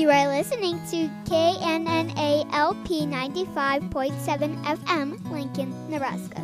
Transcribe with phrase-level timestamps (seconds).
[0.00, 6.42] You are listening to KNNA LP 95.7 FM, Lincoln, Nebraska.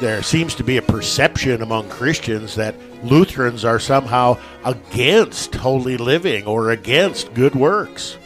[0.00, 6.44] there seems to be a perception among Christians that Lutherans are somehow against holy living
[6.44, 8.18] or against good works.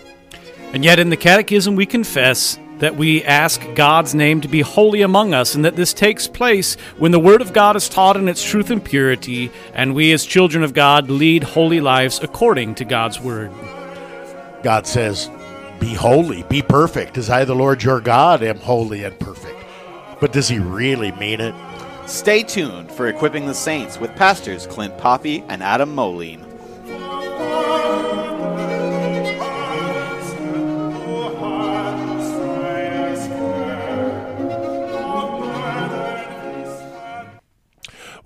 [0.76, 5.00] And yet, in the Catechism, we confess that we ask God's name to be holy
[5.00, 8.28] among us, and that this takes place when the Word of God is taught in
[8.28, 12.84] its truth and purity, and we, as children of God, lead holy lives according to
[12.84, 13.50] God's Word.
[14.62, 15.30] God says,
[15.80, 19.58] Be holy, be perfect, as I, the Lord your God, am holy and perfect.
[20.20, 21.54] But does he really mean it?
[22.06, 26.45] Stay tuned for Equipping the Saints with pastors Clint Poppe and Adam Moline.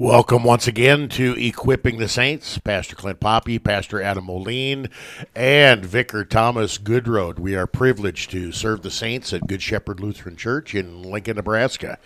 [0.01, 2.57] Welcome once again to Equipping the Saints.
[2.57, 4.89] Pastor Clint Poppe, Pastor Adam Moline,
[5.35, 7.39] and Vicar Thomas Goodroad.
[7.39, 11.99] We are privileged to serve the saints at Good Shepherd Lutheran Church in Lincoln, Nebraska.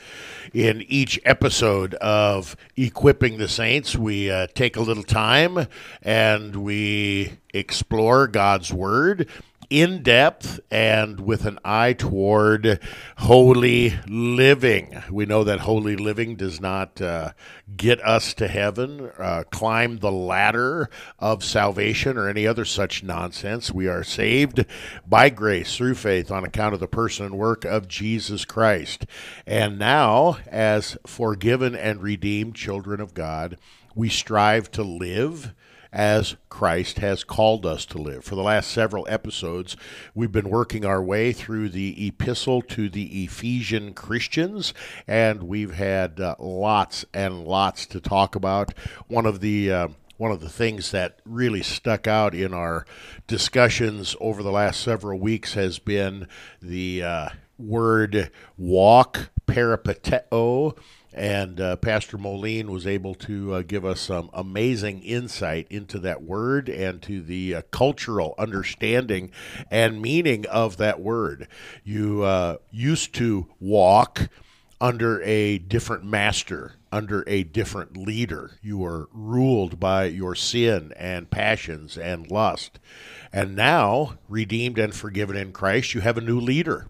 [0.52, 5.68] In each episode of Equipping the Saints, we uh, take a little time
[6.02, 9.28] and we explore God's Word
[9.70, 12.80] in depth and with an eye toward
[13.18, 15.02] holy living.
[15.10, 17.32] We know that holy living does not uh,
[17.76, 23.72] get us to heaven, uh, climb the ladder of salvation, or any other such nonsense.
[23.72, 24.64] We are saved
[25.06, 29.06] by grace through faith on account of the person and work of Jesus Christ.
[29.46, 33.58] And now, as forgiven and redeemed children of God,
[33.94, 35.54] we strive to live
[35.94, 38.24] as Christ has called us to live.
[38.24, 39.76] For the last several episodes,
[40.12, 44.74] we've been working our way through the epistle to the Ephesian Christians,
[45.06, 48.74] and we've had uh, lots and lots to talk about.
[49.06, 52.86] One of the uh, one of the things that really stuck out in our
[53.26, 56.26] discussions over the last several weeks has been
[56.60, 57.28] the uh,
[57.58, 60.76] word walk, peripateo,
[61.14, 66.22] and uh, Pastor Moline was able to uh, give us some amazing insight into that
[66.22, 69.30] word and to the uh, cultural understanding
[69.70, 71.46] and meaning of that word.
[71.84, 74.28] You uh, used to walk
[74.80, 78.58] under a different master, under a different leader.
[78.60, 82.80] You were ruled by your sin and passions and lust.
[83.32, 86.88] And now, redeemed and forgiven in Christ, you have a new leader.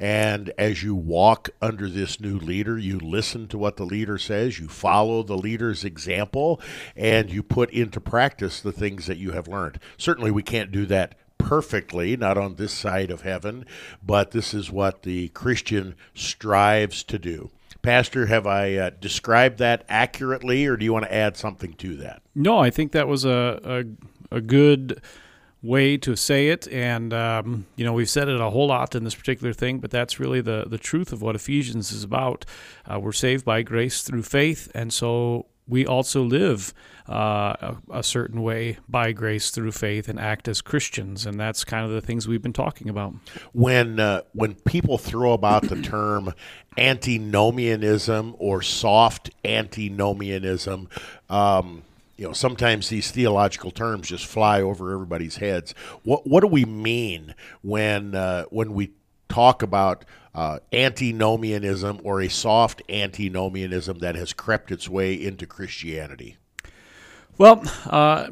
[0.00, 4.58] And as you walk under this new leader, you listen to what the leader says,
[4.58, 6.58] you follow the leader's example,
[6.96, 9.78] and you put into practice the things that you have learned.
[9.98, 13.66] Certainly, we can't do that perfectly, not on this side of heaven,
[14.02, 17.50] but this is what the Christian strives to do.
[17.82, 21.96] Pastor, have I uh, described that accurately, or do you want to add something to
[21.96, 22.22] that?
[22.34, 23.86] No, I think that was a,
[24.30, 25.00] a, a good
[25.62, 26.66] way to say it.
[26.68, 29.90] And, um, you know, we've said it a whole lot in this particular thing, but
[29.90, 32.44] that's really the, the truth of what Ephesians is about.
[32.86, 34.70] Uh, we're saved by grace through faith.
[34.74, 36.74] And so we also live
[37.08, 41.84] uh, a, certain way by grace through faith and act as Christians, and that's kind
[41.84, 43.14] of the things we've been talking about.
[43.52, 46.34] When uh, when people throw about the term
[46.78, 50.88] antinomianism or soft antinomianism,
[51.28, 51.82] um,
[52.20, 55.74] you know, sometimes these theological terms just fly over everybody's heads.
[56.02, 58.90] What what do we mean when uh, when we
[59.30, 60.04] talk about
[60.34, 66.36] uh, antinomianism or a soft antinomianism that has crept its way into Christianity?
[67.38, 68.28] Well, uh,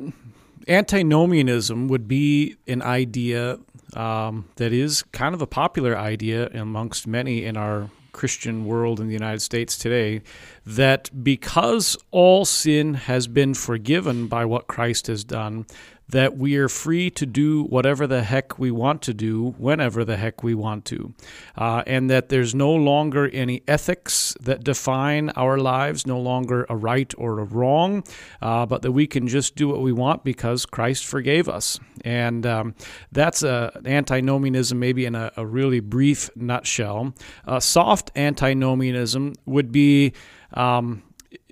[0.69, 3.59] antinomianism would be an idea
[3.97, 9.07] um, that is kind of a popular idea amongst many in our Christian world in
[9.07, 10.23] the United States today
[10.69, 15.65] that because all sin has been forgiven by what Christ has done,
[16.11, 20.17] that we are free to do whatever the heck we want to do whenever the
[20.17, 21.15] heck we want to.
[21.57, 26.77] Uh, and that there's no longer any ethics that define our lives, no longer a
[26.77, 28.03] right or a wrong,
[28.41, 31.79] uh, but that we can just do what we want because Christ forgave us.
[32.05, 32.75] And um,
[33.13, 37.15] that's a, an antinomianism, maybe in a, a really brief nutshell.
[37.47, 40.13] Uh, soft antinomianism would be.
[40.55, 41.03] Um,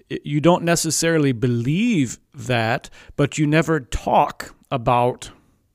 [0.09, 5.31] you don't necessarily believe that, but you never talk about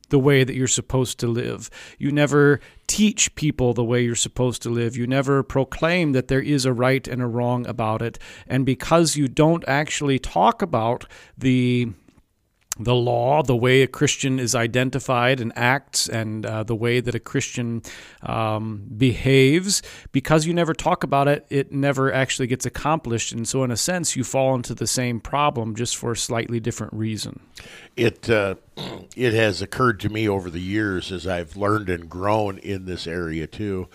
[0.09, 1.69] the way that you're supposed to live.
[1.97, 4.95] You never teach people the way you're supposed to live.
[4.95, 8.19] You never proclaim that there is a right and a wrong about it.
[8.45, 11.06] And because you don't actually talk about
[11.38, 11.94] the
[12.83, 17.15] the law, the way a Christian is identified and acts, and uh, the way that
[17.15, 17.81] a Christian
[18.23, 19.81] um, behaves.
[20.11, 23.31] Because you never talk about it, it never actually gets accomplished.
[23.31, 26.59] And so, in a sense, you fall into the same problem just for a slightly
[26.59, 27.39] different reason.
[27.95, 28.55] It uh,
[29.15, 33.07] it has occurred to me over the years as I've learned and grown in this
[33.07, 33.87] area too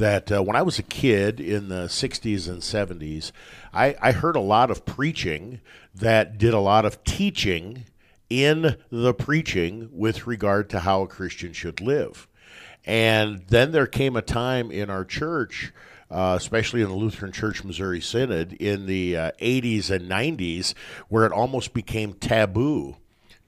[0.00, 3.30] that uh, when I was a kid in the 60s and 70s,
[3.72, 5.60] I, I heard a lot of preaching
[5.94, 7.84] that did a lot of teaching
[8.30, 12.28] in the preaching with regard to how a Christian should live.
[12.86, 15.72] And then there came a time in our church,
[16.10, 20.74] uh, especially in the Lutheran Church Missouri Synod in the uh, 80s and 90s,
[21.08, 22.96] where it almost became taboo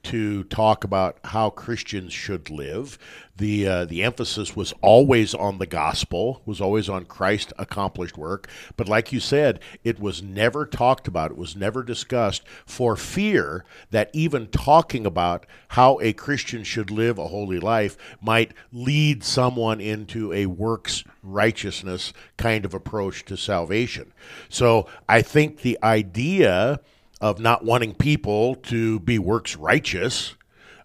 [0.04, 2.99] to talk about how Christians should live.
[3.37, 8.49] The uh, the emphasis was always on the gospel, was always on Christ's accomplished work.
[8.76, 11.31] But like you said, it was never talked about.
[11.31, 17.19] It was never discussed for fear that even talking about how a Christian should live
[17.19, 24.12] a holy life might lead someone into a works righteousness kind of approach to salvation.
[24.49, 26.81] So I think the idea
[27.22, 30.34] of not wanting people to be works righteous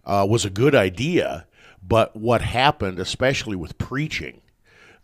[0.06, 1.46] uh, was a good idea.
[1.86, 4.40] But what happened, especially with preaching,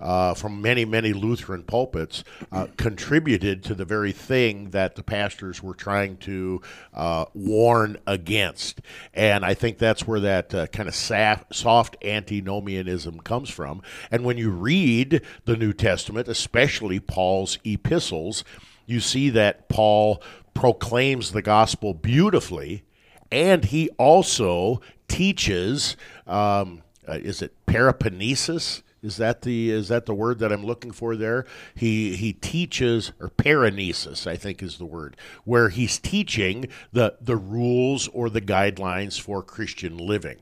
[0.00, 5.62] uh, from many, many Lutheran pulpits uh, contributed to the very thing that the pastors
[5.62, 6.60] were trying to
[6.92, 8.80] uh, warn against.
[9.14, 13.82] And I think that's where that uh, kind of saf- soft antinomianism comes from.
[14.10, 18.44] And when you read the New Testament, especially Paul's epistles,
[18.86, 20.22] you see that Paul
[20.54, 22.84] proclaims the gospel beautifully,
[23.30, 25.96] and he also teaches.
[26.26, 28.82] Um, uh, is it peripanesis?
[29.04, 31.44] Is that the is that the word that I'm looking for there?
[31.74, 37.36] He he teaches or paraenesis, I think is the word, where he's teaching the the
[37.36, 40.38] rules or the guidelines for Christian living,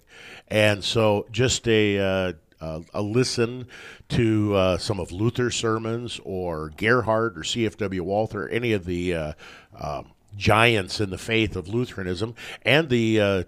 [0.46, 2.32] and so just a uh,
[2.62, 3.66] uh, a listen
[4.10, 8.04] to uh, some of Luther's sermons or Gerhard or C.F.W.
[8.04, 9.32] Walther, any of the uh,
[9.78, 13.42] um, giants in the faith of Lutheranism, and the uh,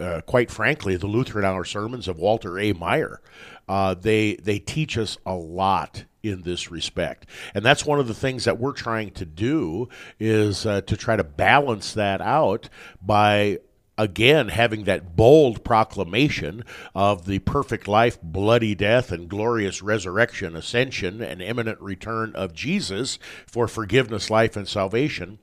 [0.00, 2.72] uh, quite frankly, the Lutheran Hour sermons of Walter A.
[2.74, 3.18] Maier.
[3.68, 8.14] Uh, they they teach us a lot in this respect, and that's one of the
[8.14, 12.68] things that we're trying to do is uh, to try to balance that out
[13.00, 13.58] by
[14.02, 21.22] again having that bold proclamation of the perfect life, bloody death, and glorious resurrection, ascension,
[21.22, 25.38] and imminent return of Jesus for forgiveness, life, and salvation,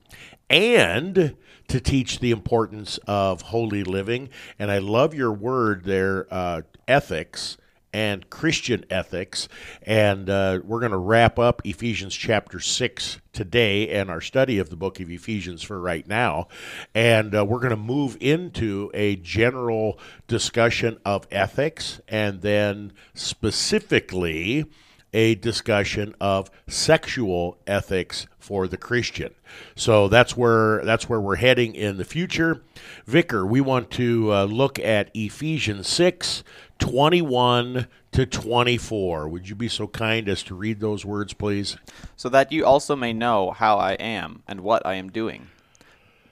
[0.49, 1.37] and
[1.69, 4.27] to teach the importance of holy living.
[4.59, 7.57] And I love your word there, uh, ethics
[7.93, 9.47] and Christian ethics.
[9.83, 14.69] And uh, we're going to wrap up Ephesians chapter 6 today and our study of
[14.69, 16.47] the book of Ephesians for right now.
[16.93, 24.65] And uh, we're going to move into a general discussion of ethics and then specifically
[25.13, 29.33] a discussion of sexual ethics for the Christian.
[29.75, 32.61] So that's where that's where we're heading in the future.
[33.05, 36.43] Vicar, we want to uh, look at Ephesians 6
[36.79, 39.27] 21 to 24.
[39.27, 41.77] Would you be so kind as to read those words, please?
[42.15, 45.47] So that you also may know how I am and what I am doing.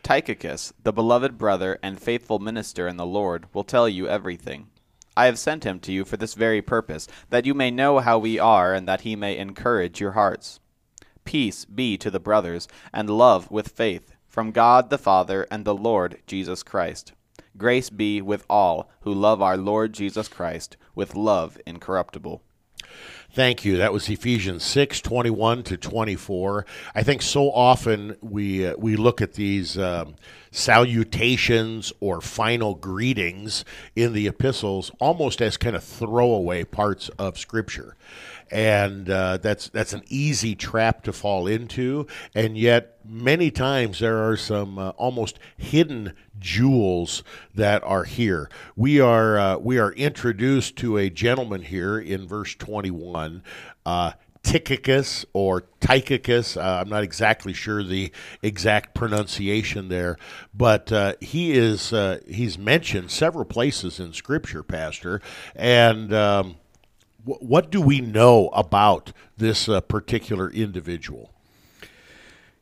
[0.04, 4.68] Tychicus, the beloved brother and faithful minister in the Lord, will tell you everything.
[5.18, 8.20] I have sent him to you for this very purpose, that you may know how
[8.20, 10.60] we are, and that he may encourage your hearts.
[11.26, 15.74] Peace be to the brothers, and love with faith, from God the Father and the
[15.74, 17.14] Lord Jesus Christ.
[17.58, 22.44] Grace be with all who love our Lord Jesus Christ with love incorruptible.
[23.32, 23.78] Thank you.
[23.78, 26.66] That was Ephesians 6, 21 to 24.
[26.96, 30.16] I think so often we, uh, we look at these um,
[30.50, 33.64] salutations or final greetings
[33.96, 37.96] in the epistles almost as kind of throwaway parts of Scripture
[38.52, 42.08] and uh, that's that's an easy trap to fall into.
[42.36, 47.24] And yet, many times there are some uh, almost hidden jewels
[47.56, 48.50] that are here.
[48.76, 53.44] We are uh, we are introduced to a gentleman here in verse twenty one.
[53.86, 54.12] Uh,
[54.44, 56.56] Tychicus or Tychicus.
[56.56, 60.16] Uh, I'm not exactly sure the exact pronunciation there,
[60.54, 65.22] but uh, he is uh, he's mentioned several places in Scripture, Pastor,
[65.54, 66.56] and um,
[67.28, 71.34] what do we know about this uh, particular individual?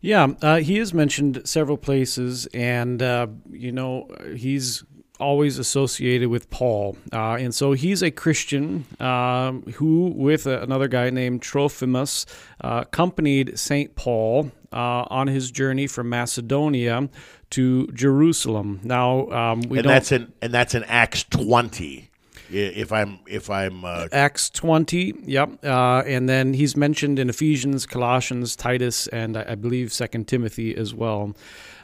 [0.01, 4.83] Yeah, uh, he is mentioned several places, and uh, you know he's
[5.19, 11.09] always associated with Paul, uh, and so he's a Christian um, who, with another guy
[11.09, 12.25] named Trophimus,
[12.61, 17.09] uh, accompanied Saint Paul uh, on his journey from Macedonia
[17.51, 18.81] to Jerusalem.
[18.83, 19.93] Now um, we and don't.
[19.93, 22.09] that's in and that's in Acts twenty.
[22.55, 25.63] If I'm if I'm uh, Acts 20, yep.
[25.63, 30.75] Uh, and then he's mentioned in Ephesians, Colossians, Titus, and I, I believe Second Timothy
[30.75, 31.35] as well.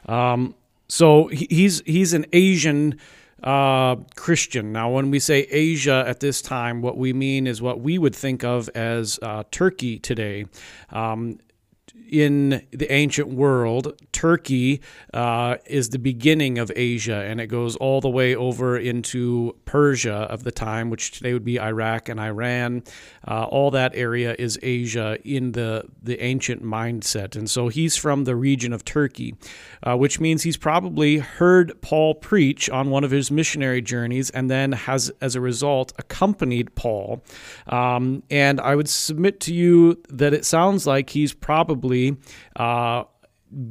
[0.08, 0.56] Um,
[0.88, 3.00] so he's he's an Asian
[3.44, 4.72] uh, Christian.
[4.72, 8.16] Now, when we say Asia at this time, what we mean is what we would
[8.16, 10.46] think of as uh, Turkey today.
[10.92, 11.40] Um,
[12.10, 14.82] in the ancient world, Turkey
[15.14, 20.28] uh, is the beginning of Asia, and it goes all the way over into Persia
[20.30, 22.84] of the time, which today would be Iraq and Iran.
[23.28, 27.36] Uh, all that area is Asia in the, the ancient mindset.
[27.36, 29.36] And so he's from the region of Turkey,
[29.84, 34.50] uh, which means he's probably heard Paul preach on one of his missionary journeys and
[34.50, 37.24] then has, as a result, accompanied Paul.
[37.68, 41.81] Um, and I would submit to you that it sounds like he's probably
[42.56, 43.04] uh,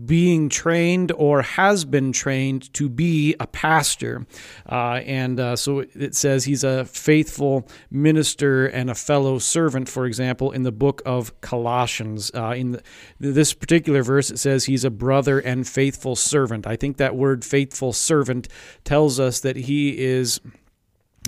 [0.05, 4.27] being trained or has been trained to be a pastor.
[4.71, 10.05] Uh, and uh, so it says he's a faithful minister and a fellow servant, for
[10.07, 12.31] example, in the book of Colossians.
[12.35, 12.83] Uh, in the,
[13.19, 16.67] this particular verse, it says he's a brother and faithful servant.
[16.67, 18.49] I think that word faithful servant
[18.85, 20.41] tells us that he is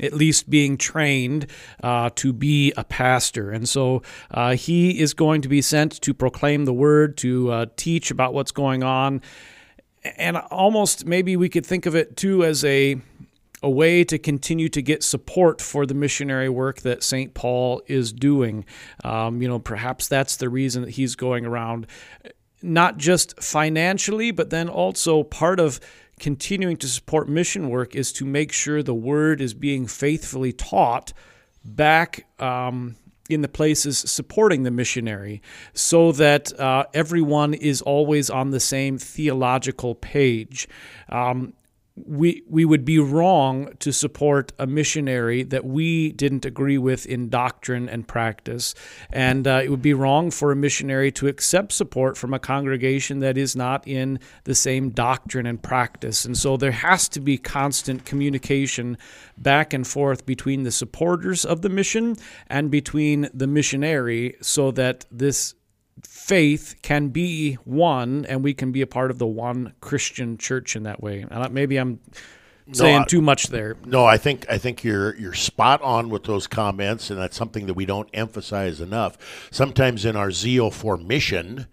[0.03, 1.47] at least being trained
[1.83, 3.51] uh, to be a pastor.
[3.51, 7.67] And so uh, he is going to be sent to proclaim the word, to uh,
[7.77, 9.23] teach about what's going on.
[10.17, 13.01] And almost maybe we could think of it too as a
[13.63, 17.33] a way to continue to get support for the missionary work that St.
[17.33, 18.65] Paul is doing.
[19.05, 21.87] Um, you know, perhaps that's the reason that he's going around,
[22.61, 25.79] not just financially, but then also part of
[26.23, 31.13] continuing to support mission work is to make sure the word is being faithfully taught
[31.65, 32.95] back um,
[33.29, 35.43] in the places supporting the missionary
[35.75, 40.69] so that uh, everyone is always on the same theological page.
[41.09, 41.55] Um,
[41.95, 47.29] we we would be wrong to support a missionary that we didn't agree with in
[47.29, 48.75] doctrine and practice,
[49.13, 53.21] and uh, it would be wrong for a missionary to accept support from a congregation
[53.21, 56.25] that is not in the same doctrine and practice.
[56.25, 58.97] And so there has to be constant communication
[59.37, 65.05] back and forth between the supporters of the mission and between the missionary, so that
[65.11, 65.55] this
[66.05, 70.77] faith can be one and we can be a part of the one Christian church
[70.77, 71.27] in that way.
[71.31, 72.01] And maybe I'm
[72.73, 73.77] saying I- too much there.
[73.85, 77.67] No, I think I think you're you're spot on with those comments, and that's something
[77.67, 79.49] that we don't emphasize enough.
[79.51, 81.67] Sometimes in our zeal for mission,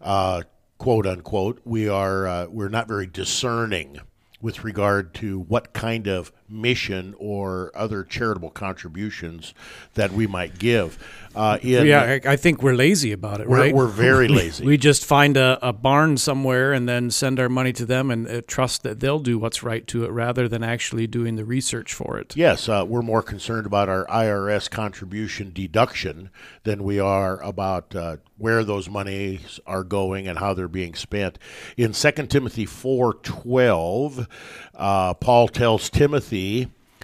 [0.00, 0.42] uh,
[0.78, 4.00] quote unquote, we are uh, we're not very discerning
[4.40, 9.52] with regard to what kind of mission or other charitable contributions
[9.94, 10.98] that we might give.
[11.34, 13.74] Uh, in, Yeah, I think we're lazy about it, We're- right?
[13.74, 14.64] we're very lazy.
[14.64, 18.28] We just find a, a barn somewhere and then send our money to them and
[18.28, 21.92] uh, trust that they'll do what's right to it rather than actually doing the research
[21.92, 22.36] for it.
[22.36, 26.30] Yes, uh, we're more concerned about our IRS contribution deduction
[26.62, 31.38] than we are about uh, where those monies are going and how they're being spent.
[31.76, 34.26] In 2 Timothy 4:12,
[34.74, 36.43] uh, Paul tells Timothy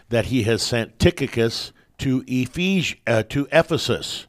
[0.08, 2.24] that he has sent Tychicus to
[3.06, 4.26] uh, to Ephesus.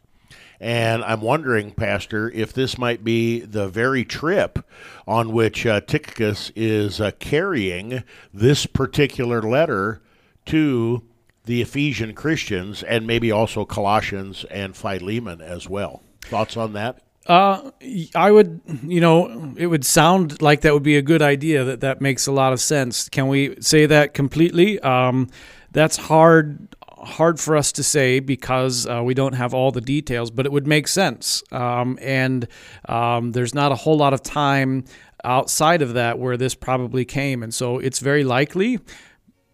[0.59, 4.59] And I'm wondering, Pastor, if this might be the very trip
[5.07, 10.01] on which uh, Tychicus is uh, carrying this particular letter
[10.45, 11.01] to
[11.45, 16.03] the Ephesian Christians and maybe also Colossians and Philemon as well.
[16.21, 17.01] Thoughts on that?
[17.31, 17.71] Uh,
[18.13, 21.63] I would, you know, it would sound like that would be a good idea.
[21.63, 23.07] That that makes a lot of sense.
[23.07, 24.81] Can we say that completely?
[24.81, 25.29] Um,
[25.71, 30.29] that's hard hard for us to say because uh, we don't have all the details,
[30.29, 31.41] but it would make sense.
[31.53, 32.49] Um, and
[32.89, 34.83] um, there's not a whole lot of time
[35.23, 38.77] outside of that where this probably came, and so it's very likely.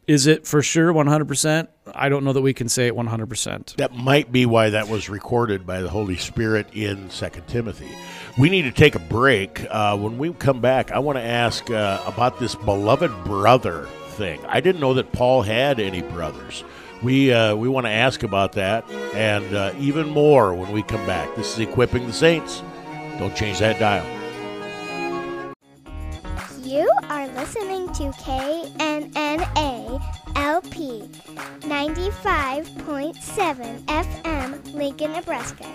[0.07, 1.67] Is it for sure 100%?
[1.93, 3.75] I don't know that we can say it 100%.
[3.75, 7.89] That might be why that was recorded by the Holy Spirit in Second Timothy.
[8.37, 9.65] We need to take a break.
[9.69, 14.39] Uh, when we come back, I want to ask uh, about this beloved brother thing.
[14.47, 16.63] I didn't know that Paul had any brothers.
[17.03, 21.05] We uh, we want to ask about that and uh, even more when we come
[21.05, 21.35] back.
[21.35, 22.63] This is equipping the saints.
[23.19, 24.05] Don't change that dial.
[26.67, 29.96] You are listening to KNNA
[30.47, 31.03] LP
[31.67, 35.65] 95.7 FM, Lincoln, Nebraska.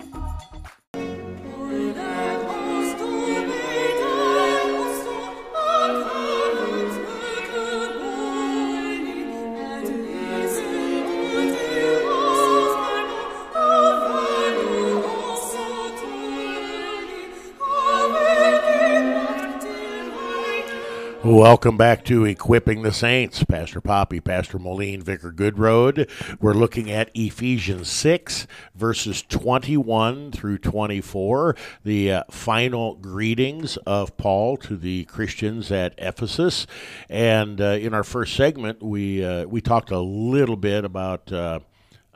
[21.24, 23.44] Welcome back to Equipping the Saints.
[23.44, 26.10] Pastor Poppe, Pastor Moline, Vicar Goodroad.
[26.40, 34.56] We're looking at Ephesians 6, verses 21 through 24, the uh, final greetings of Paul
[34.58, 36.66] to the Christians at Ephesus.
[37.08, 41.60] And uh, in our first segment, we, uh, we talked a little bit about uh,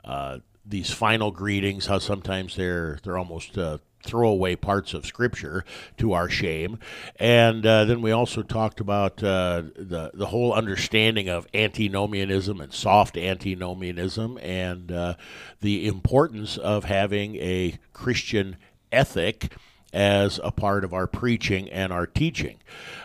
[0.03, 3.57] uh, these final greetings, how sometimes they're, they're almost
[4.03, 5.65] uh, throwaway parts of Scripture
[5.97, 6.79] to our shame.
[7.17, 12.73] And uh, then we also talked about uh, the the whole understanding of antinomianism and
[12.73, 15.15] soft antinomianism, and uh,
[15.61, 18.57] the importance of having a Christian
[18.91, 19.53] ethic
[19.93, 22.57] as a part of our preaching and our teaching,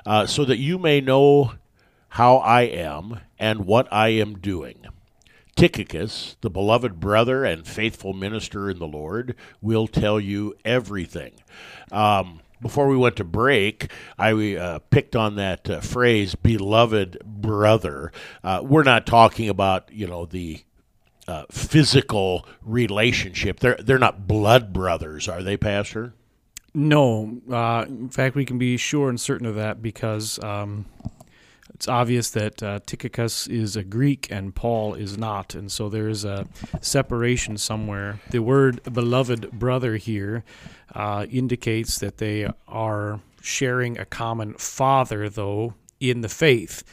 [0.04, 1.54] uh, so that you may know
[2.08, 4.86] how I am and what I am doing.
[5.62, 11.34] Tychicus, the beloved brother and faithful minister in the Lord, will tell you everything.
[11.92, 13.88] Um, before we went to break,
[14.18, 18.10] I uh, picked on that uh, phrase, beloved brother.
[18.42, 20.64] Uh, we're not talking about, you know, the
[21.28, 23.60] uh, physical relationship.
[23.60, 26.12] They're, they're not blood brothers, are they, Pastor?
[26.74, 27.40] No.
[27.48, 30.86] Uh, in fact, we can be sure and certain of that because um,
[31.82, 36.08] it's obvious that uh, Tychicus is a Greek and Paul is not, and so there
[36.08, 36.46] is a
[36.80, 38.20] separation somewhere.
[38.30, 40.44] The word beloved brother here
[40.94, 46.84] uh, indicates that they are sharing a common father, though, in the faith.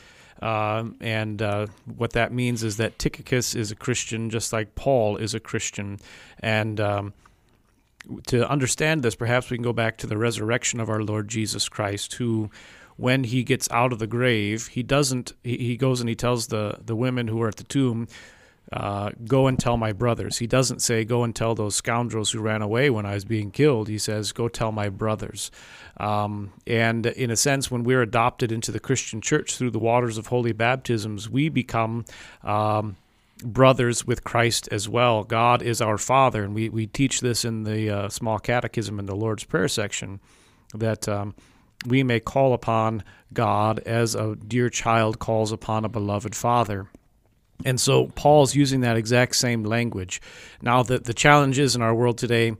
[0.41, 5.17] Uh, and uh, what that means is that Tychicus is a Christian, just like Paul
[5.17, 5.99] is a Christian.
[6.39, 7.13] And um,
[8.25, 11.69] to understand this, perhaps we can go back to the resurrection of our Lord Jesus
[11.69, 12.49] Christ, who
[12.99, 15.33] when he gets out of the grave, he doesn't.
[15.43, 18.07] He, he goes and he tells the the women who are at the tomb,
[18.73, 22.41] uh, "Go and tell my brothers." He doesn't say, "Go and tell those scoundrels who
[22.41, 25.49] ran away when I was being killed." He says, "Go tell my brothers."
[25.97, 30.17] Um, and in a sense, when we're adopted into the Christian church through the waters
[30.17, 32.05] of holy baptisms, we become.
[32.43, 32.97] Um,
[33.41, 35.23] brothers with Christ as well.
[35.23, 39.05] God is our Father, and we, we teach this in the uh, small catechism in
[39.05, 40.19] the Lord's Prayer section
[40.73, 41.33] that um,
[41.85, 46.87] we may call upon God as a dear child calls upon a beloved father.
[47.65, 50.21] And so Paul's using that exact same language.
[50.61, 52.55] Now, the, the challenge is in our world today,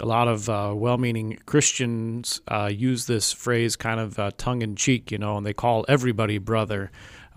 [0.00, 4.62] a lot of uh, well meaning Christians uh, use this phrase kind of uh, tongue
[4.62, 6.90] in cheek, you know, and they call everybody brother,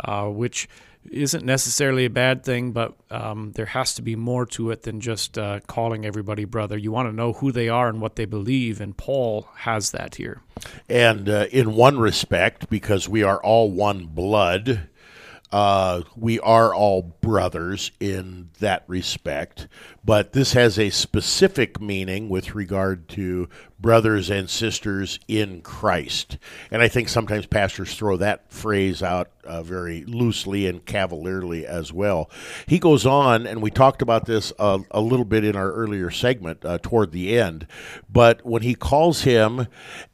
[0.03, 0.69] uh, which
[1.11, 4.99] isn't necessarily a bad thing, but um, there has to be more to it than
[4.99, 6.77] just uh, calling everybody brother.
[6.77, 10.15] You want to know who they are and what they believe, and Paul has that
[10.15, 10.41] here.
[10.89, 14.87] And uh, in one respect, because we are all one blood,
[15.53, 19.67] uh, we are all brothers in that respect,
[20.03, 23.47] but this has a specific meaning with regard to
[23.79, 26.39] brothers and sisters in Christ.
[26.71, 31.93] And I think sometimes pastors throw that phrase out uh, very loosely and cavalierly as
[31.93, 32.31] well.
[32.65, 36.65] He goes on, and we talked about this a, little bit in our earlier segment
[36.65, 37.67] uh, toward the end,
[38.11, 39.67] but when he calls him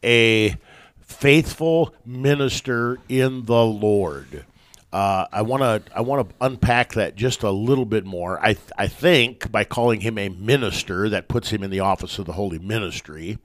[0.03, 0.57] a
[0.99, 4.45] faithful minister in the Lord.
[4.91, 8.39] Uh, I want to I want to unpack that just a little bit more.
[8.41, 12.17] I th- I think by calling him a minister, that puts him in the office
[12.17, 13.37] of the holy ministry,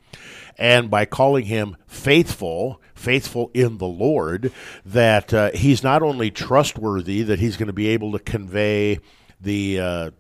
[0.57, 4.53] and by calling him faithful, faithful in the Lord,
[4.87, 8.99] that uh, he's not only trustworthy, that he's going to be able to convey
[9.39, 10.11] the uh,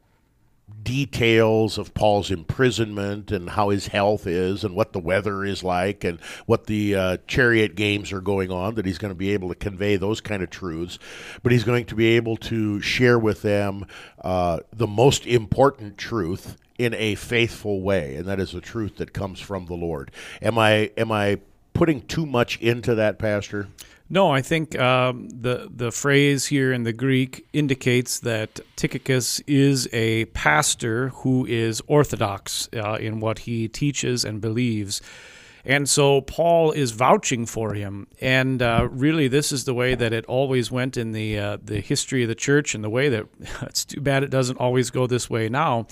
[0.85, 6.05] details of Paul's imprisonment and how his health is and what the weather is like
[6.05, 9.49] and what the uh, chariot games are going on, that he's going to be able
[9.49, 10.99] to convey those kind of truths.
[11.43, 13.87] But he's going to be able to share with them
[14.23, 19.13] uh, the most important truth in a faithful way, and that is the truth that
[19.13, 20.11] comes from the Lord.
[20.43, 21.39] Am I am I
[21.73, 23.69] putting too much into that, Pastor?
[24.11, 29.89] No, I think um, the the phrase here in the Greek indicates that Tychicus is
[29.95, 35.01] a pastor who is orthodox uh, in what he teaches and believes.
[35.67, 40.13] And so Paul is vouching for him, and uh, really, this is the way that
[40.13, 43.27] it always went in the uh, the history of the church, and the way that
[43.63, 45.87] it's too bad it doesn't always go this way now.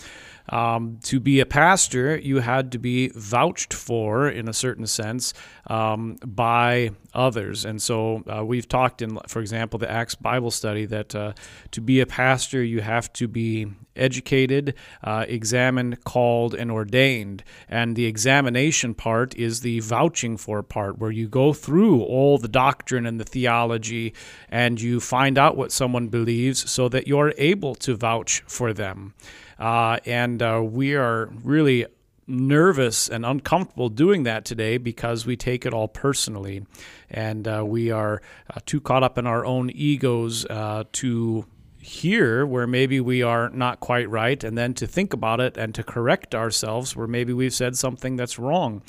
[0.49, 5.35] Um, to be a pastor, you had to be vouched for, in a certain sense,
[5.69, 7.65] um, by others.
[7.65, 11.33] And so uh, we've talked in, for example, the Acts Bible study that uh,
[11.71, 14.75] to be a pastor, you have to be educated,
[15.05, 17.45] uh, examined, called, and ordained.
[17.69, 22.49] And the examination part is the vouching for part, where you go through all the
[22.49, 24.15] doctrine and the theology
[24.49, 29.15] and you find out what someone believes so that you're able to vouch for them.
[29.63, 31.87] Uh, and uh, we are really
[32.27, 36.67] nervous and uncomfortable doing that today because we take it all personally.
[37.09, 38.21] And uh, we are
[38.53, 41.47] uh, too caught up in our own egos uh, to
[41.79, 45.73] hear where maybe we are not quite right, and then to think about it and
[45.77, 48.83] to correct ourselves where maybe we've said something that's wrong.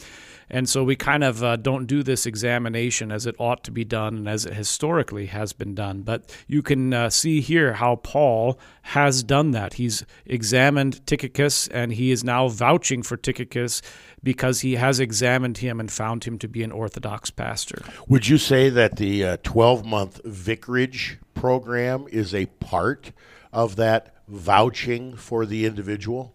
[0.50, 3.84] And so we kind of uh, don't do this examination as it ought to be
[3.84, 6.02] done and as it historically has been done.
[6.02, 9.76] But you can uh, see here how Paul has done that.
[9.76, 13.82] He's examined Tychicus and he is now vouching for Tychicus
[14.22, 17.84] because he has examined him and found him to be an Orthodox pastor.
[18.08, 23.12] Would you say that the 12 uh, month vicarage program is a part
[23.52, 26.34] of that vouching for the individual?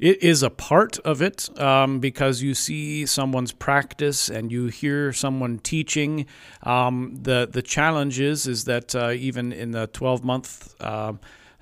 [0.00, 5.12] It is a part of it um, because you see someone's practice and you hear
[5.12, 6.26] someone teaching.
[6.62, 11.12] Um, the the challenge is is that uh, even in the 12 month uh,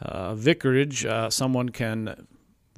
[0.00, 2.28] uh, vicarage, uh, someone can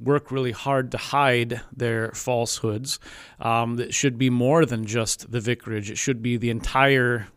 [0.01, 2.99] work really hard to hide their falsehoods.
[3.39, 5.91] Um, it should be more than just the vicarage.
[5.91, 7.27] It should be the entire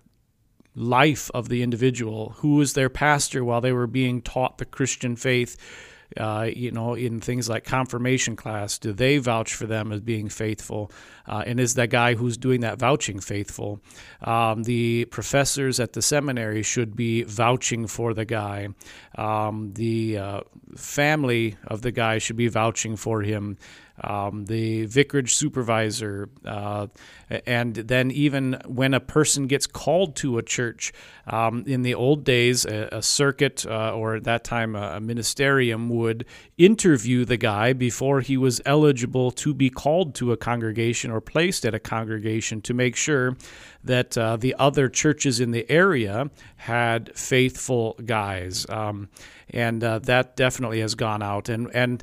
[0.74, 2.30] life of the individual.
[2.38, 5.58] Who was their pastor while they were being taught the Christian faith?
[6.16, 10.28] Uh, you know, in things like confirmation class, do they vouch for them as being
[10.28, 10.90] faithful?
[11.26, 13.80] Uh, and is that guy who's doing that vouching faithful?
[14.22, 18.68] Um, the professors at the seminary should be vouching for the guy.
[19.16, 20.40] Um, the uh,
[20.76, 23.56] family of the guy should be vouching for him
[24.02, 26.88] um, the vicarage supervisor, uh,
[27.46, 30.92] and then even when a person gets called to a church,
[31.26, 35.00] um, in the old days, a, a circuit uh, or at that time a, a,
[35.00, 36.26] ministerium would
[36.58, 41.64] interview the guy before he was eligible to be called to a congregation or placed
[41.64, 43.36] at a congregation to make sure
[43.84, 48.66] that uh, the other churches in the area had faithful guys.
[48.68, 49.08] Um,
[49.50, 51.48] and uh, that definitely has gone out.
[51.48, 52.02] And, and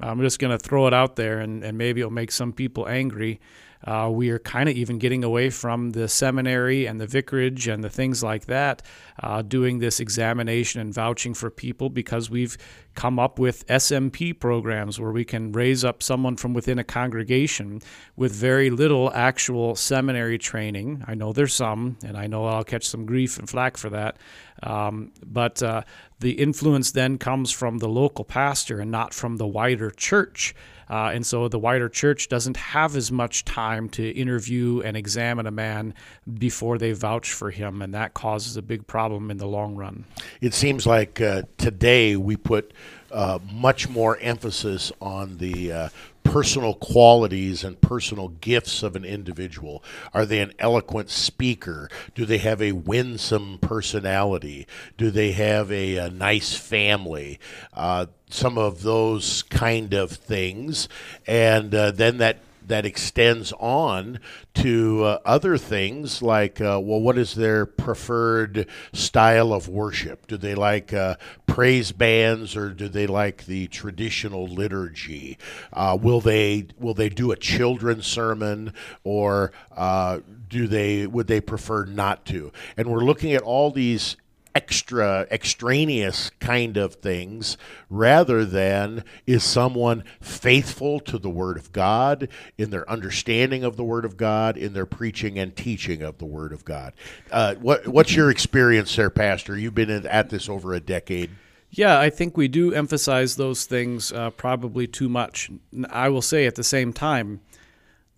[0.00, 2.88] I'm just going to throw it out there, and, and maybe it'll make some people
[2.88, 3.40] angry.
[3.86, 7.84] Uh, we are kind of even getting away from the seminary and the vicarage and
[7.84, 8.82] the things like that,
[9.22, 12.56] uh, doing this examination and vouching for people because we've
[12.94, 17.80] come up with SMP programs where we can raise up someone from within a congregation
[18.16, 21.04] with very little actual seminary training.
[21.06, 24.16] I know there's some, and I know I'll catch some grief and flack for that.
[24.62, 25.82] Um, but uh,
[26.20, 30.54] the influence then comes from the local pastor and not from the wider church.
[30.88, 35.46] Uh, and so the wider church doesn't have as much time to interview and examine
[35.46, 35.94] a man
[36.38, 40.04] before they vouch for him, and that causes a big problem in the long run.
[40.40, 42.72] It seems like uh, today we put
[43.14, 45.88] uh, much more emphasis on the uh,
[46.24, 49.84] personal qualities and personal gifts of an individual.
[50.12, 51.88] Are they an eloquent speaker?
[52.16, 54.66] Do they have a winsome personality?
[54.98, 57.38] Do they have a, a nice family?
[57.72, 60.88] Uh, some of those kind of things.
[61.24, 64.18] And uh, then that that extends on
[64.54, 70.26] to uh, other things like, uh, well, what is their preferred style of worship?
[70.26, 75.38] Do they like uh, praise bands or do they like the traditional liturgy?
[75.72, 78.72] Uh, will they will they do a children's sermon
[79.02, 82.52] or uh, do they would they prefer not to?
[82.76, 84.16] And we're looking at all these
[84.54, 87.56] extra extraneous kind of things
[87.90, 93.84] rather than is someone faithful to the word of God in their understanding of the
[93.84, 96.92] word of God in their preaching and teaching of the word of God.
[97.30, 99.58] Uh, what what's your experience there, Pastor?
[99.58, 101.30] You've been at this over a decade.
[101.70, 105.50] Yeah, I think we do emphasize those things uh, probably too much.
[105.90, 107.40] I will say at the same time,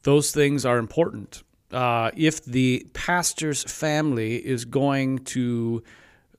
[0.03, 1.43] those things are important.
[1.73, 5.83] Uh, if the pastor's family is going to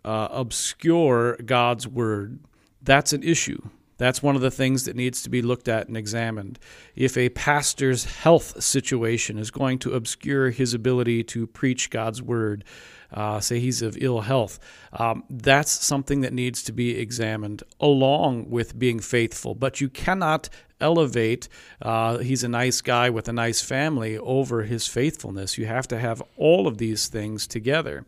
[0.08, 2.40] uh, obscure God's word,
[2.82, 3.62] that's an issue.
[3.98, 6.60] That's one of the things that needs to be looked at and examined.
[6.96, 12.64] If a pastor's health situation is going to obscure his ability to preach God's word,
[13.12, 14.60] uh, say he's of ill health,
[14.94, 19.56] um, that's something that needs to be examined along with being faithful.
[19.56, 20.48] But you cannot
[20.80, 21.50] elevate
[21.82, 25.58] uh, he's a nice guy with a nice family over his faithfulness.
[25.58, 28.06] You have to have all of these things together.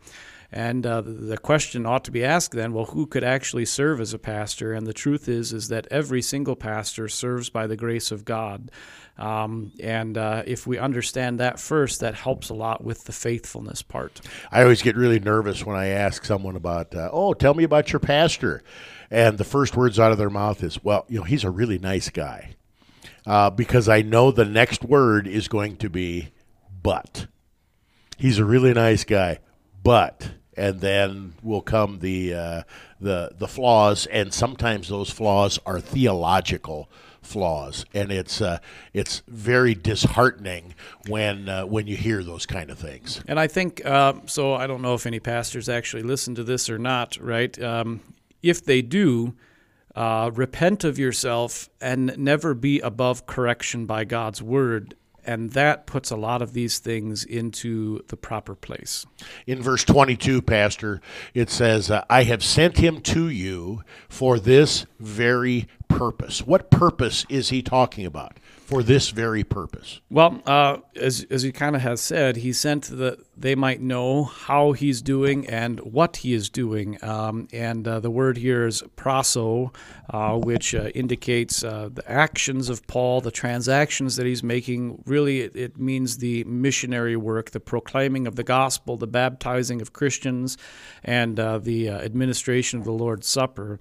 [0.52, 4.12] And uh, the question ought to be asked then, well, who could actually serve as
[4.12, 4.72] a pastor?
[4.72, 8.70] And the truth is, is that every single pastor serves by the grace of God.
[9.16, 13.82] Um, and uh, if we understand that first, that helps a lot with the faithfulness
[13.82, 14.20] part.
[14.50, 17.92] I always get really nervous when I ask someone about, uh, oh, tell me about
[17.92, 18.62] your pastor.
[19.10, 21.78] And the first words out of their mouth is, well, you know, he's a really
[21.78, 22.54] nice guy.
[23.26, 26.30] Uh, because I know the next word is going to be,
[26.82, 27.26] but.
[28.16, 29.38] He's a really nice guy,
[29.82, 32.62] but and then will come the uh,
[33.00, 36.88] the the flaws, and sometimes those flaws are theological
[37.22, 38.58] flaws, and it's uh,
[38.92, 40.74] it's very disheartening
[41.08, 43.22] when uh, when you hear those kind of things.
[43.26, 44.54] And I think uh, so.
[44.54, 47.16] I don't know if any pastors actually listen to this or not.
[47.20, 47.60] Right?
[47.62, 48.00] Um,
[48.42, 49.34] if they do,
[49.94, 54.94] uh, repent of yourself and never be above correction by God's word.
[55.24, 59.06] And that puts a lot of these things into the proper place.
[59.46, 61.00] In verse 22, Pastor,
[61.34, 66.46] it says, I have sent him to you for this very purpose.
[66.46, 68.38] What purpose is he talking about?
[68.64, 70.00] For this very purpose.
[70.10, 74.22] Well, uh, as, as he kind of has said, he sent that they might know
[74.22, 76.96] how he's doing and what he is doing.
[77.02, 79.74] Um, and uh, the word here is prasso,
[80.08, 85.02] uh, which uh, indicates uh, the actions of Paul, the transactions that he's making.
[85.04, 89.92] Really, it, it means the missionary work, the proclaiming of the gospel, the baptizing of
[89.92, 90.56] Christians,
[91.02, 93.80] and uh, the administration of the Lord's Supper.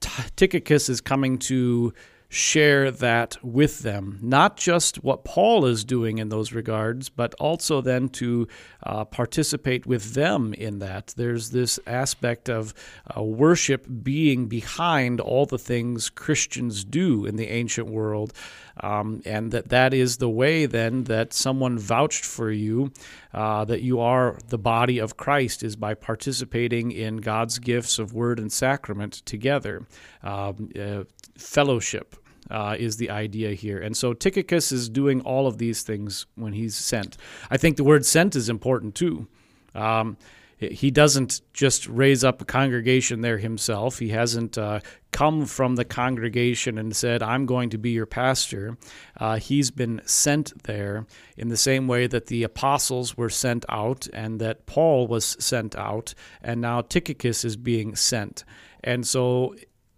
[0.00, 1.92] Tychicus is coming to
[2.30, 4.18] share that with them.
[4.20, 8.46] Not just what Paul is doing in those regards, but also then to
[8.82, 11.14] uh, participate with them in that.
[11.16, 12.74] There's this aspect of
[13.16, 18.34] uh, worship being behind all the things Christians do in the ancient world.
[18.80, 22.92] Um, and that that is the way then that someone vouched for you
[23.34, 28.12] uh, that you are the body of Christ is by participating in God's gifts of
[28.12, 29.86] word and sacrament together.
[30.22, 31.04] Um, uh,
[31.36, 32.16] fellowship
[32.50, 33.78] uh, is the idea here.
[33.78, 37.16] And so Tychicus is doing all of these things when he's sent.
[37.50, 39.26] I think the word sent is important too.
[39.74, 40.16] Um,
[40.58, 44.00] he doesn't just raise up a congregation there himself.
[44.00, 44.80] He hasn't uh,
[45.12, 48.76] come from the congregation and said, I'm going to be your pastor.
[49.16, 54.08] Uh, he's been sent there in the same way that the apostles were sent out
[54.12, 58.44] and that Paul was sent out, and now Tychicus is being sent.
[58.82, 59.54] And so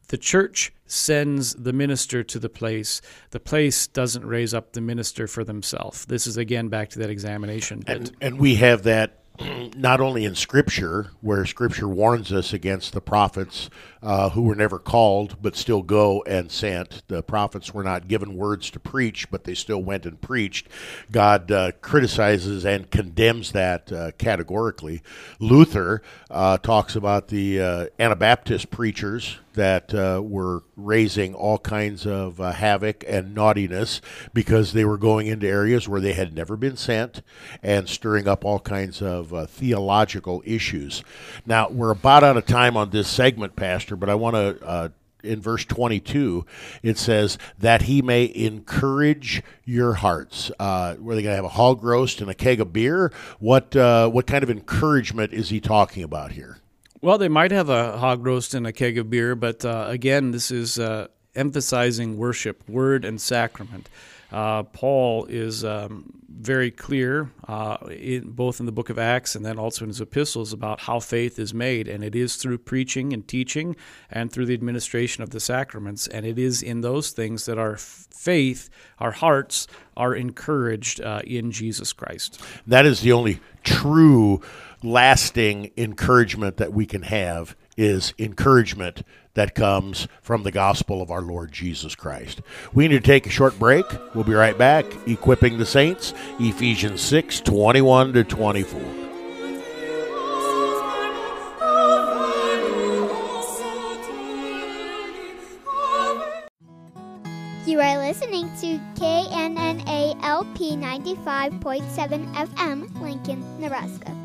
[0.08, 3.00] the church sends the minister to the place.
[3.30, 6.04] The place doesn't raise up the minister for themselves.
[6.04, 7.82] This is again back to that examination.
[7.86, 9.19] And, and we have that
[9.76, 13.70] not only in Scripture, where Scripture warns us against the prophets
[14.02, 17.02] uh, who were never called but still go and sent.
[17.08, 20.68] The prophets were not given words to preach, but they still went and preached.
[21.10, 25.02] God uh, criticizes and condemns that uh, categorically.
[25.38, 32.40] Luther uh, talks about the uh, Anabaptist preachers that uh, were raising all kinds of
[32.40, 34.00] uh, havoc and naughtiness
[34.32, 37.22] because they were going into areas where they had never been sent
[37.62, 41.02] and stirring up all kinds of uh, theological issues.
[41.46, 44.66] Now, we're about out of time on this segment, Pastor, but I want to.
[44.66, 44.88] Uh,
[45.22, 46.46] in verse 22,
[46.82, 50.50] it says that he may encourage your hearts.
[50.58, 53.12] Uh, were they going to have a hog roast and a keg of beer?
[53.38, 56.58] What uh, what kind of encouragement is he talking about here?
[57.02, 60.32] Well, they might have a hog roast and a keg of beer, but uh, again,
[60.32, 63.88] this is uh, emphasizing worship, word, and sacrament.
[64.30, 69.46] Uh, Paul is um, very clear, uh, in, both in the book of Acts and
[69.46, 71.88] then also in his epistles, about how faith is made.
[71.88, 73.76] And it is through preaching and teaching
[74.10, 76.06] and through the administration of the sacraments.
[76.06, 81.50] And it is in those things that our faith, our hearts, are encouraged uh, in
[81.50, 82.40] Jesus Christ.
[82.66, 84.42] That is the only true
[84.82, 89.02] lasting encouragement that we can have is encouragement
[89.34, 92.42] that comes from the gospel of our Lord Jesus Christ.
[92.72, 93.86] We need to take a short break.
[94.14, 94.86] We'll be right back.
[95.06, 98.80] Equipping the Saints, Ephesians 6 21 to 24.
[107.66, 114.19] You are listening to KNNA LP 95.7 FM, Lincoln, Nebraska.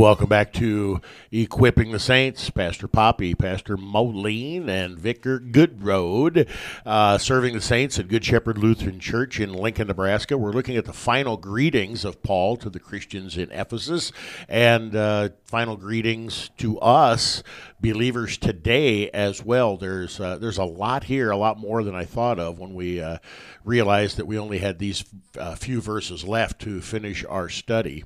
[0.00, 2.48] Welcome back to Equipping the Saints.
[2.48, 6.48] Pastor Poppe, Pastor Moline, and Victor Goodroad,
[6.86, 10.38] uh, serving the saints at Good Shepherd Lutheran Church in Lincoln, Nebraska.
[10.38, 14.10] We're looking at the final greetings of Paul to the Christians in Ephesus
[14.48, 17.42] and uh, final greetings to us
[17.78, 19.76] believers today as well.
[19.76, 23.02] There's uh, there's a lot here, a lot more than I thought of when we
[23.02, 23.18] uh,
[23.66, 25.04] realized that we only had these
[25.38, 28.04] uh, few verses left to finish our study.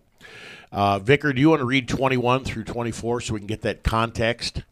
[0.74, 3.84] Uh, Vicar, do you want to read 21 through 24 so we can get that
[3.84, 4.64] context?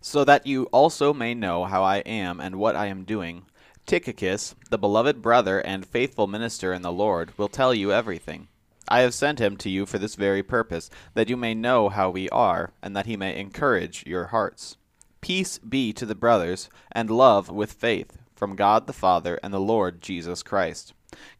[0.00, 3.44] So that you also may know how I am and what I am doing.
[3.84, 8.48] Tychicus, the beloved brother and faithful minister in the Lord, will tell you everything.
[8.88, 12.08] I have sent him to you for this very purpose, that you may know how
[12.08, 14.78] we are, and that he may encourage your hearts.
[15.20, 19.60] Peace be to the brothers, and love with faith, from God the Father and the
[19.60, 20.94] Lord Jesus Christ.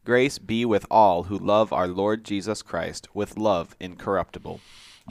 [0.04, 4.60] Grace be with all who love our Lord Jesus Christ with love incorruptible.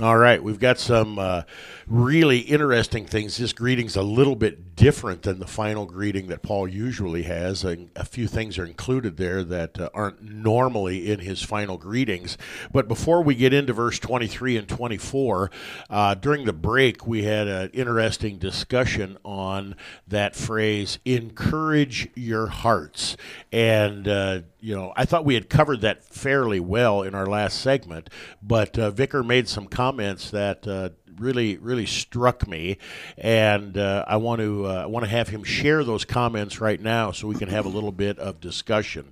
[0.01, 1.43] All right, we've got some uh,
[1.88, 3.38] really interesting things.
[3.38, 7.63] This greeting's a little bit different than the final greeting that Paul usually has.
[7.63, 12.38] And a few things are included there that uh, aren't normally in his final greetings.
[12.73, 15.49] But before we get into verse 23 and 24,
[15.89, 19.77] uh, during the break, we had an interesting discussion on
[20.10, 23.15] that phrase, encourage your hearts.
[23.49, 27.62] And uh, you know, I thought we had covered that fairly well in our last
[27.62, 28.10] segment,
[28.41, 29.85] but uh, Vicar made some comments
[30.32, 32.78] that uh, really, really struck me,
[33.17, 36.82] and uh, I want to uh, I want to have him share those comments right
[36.82, 39.12] now so we can have a little bit of discussion.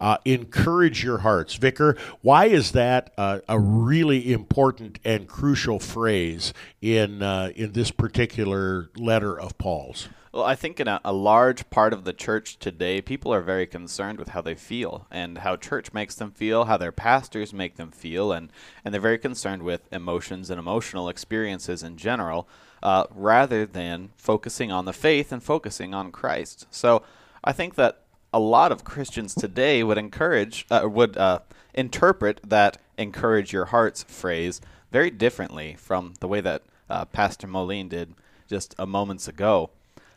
[0.00, 1.96] Uh, encourage your hearts, Vicar.
[2.22, 9.38] Why is that uh, a really important and crucial phrase in in this particular letter
[9.38, 10.08] of Paul's?
[10.32, 13.66] Well, I think in a, a, large part of the church today, people are very
[13.66, 17.74] concerned with how they feel and how church makes them feel, how their pastors make
[17.74, 18.52] them feel, and,
[18.84, 22.48] and they're very concerned with emotions and emotional experiences in general,
[22.80, 26.68] uh, rather than focusing on the faith and focusing on Christ.
[26.70, 27.02] So
[27.42, 31.40] I think that a lot of Christians today would encourage, uh, would uh,
[31.74, 34.60] interpret that encourage your hearts phrase
[34.92, 38.14] very differently from the way that uh, Pastor Moline did
[38.48, 39.70] just a moments ago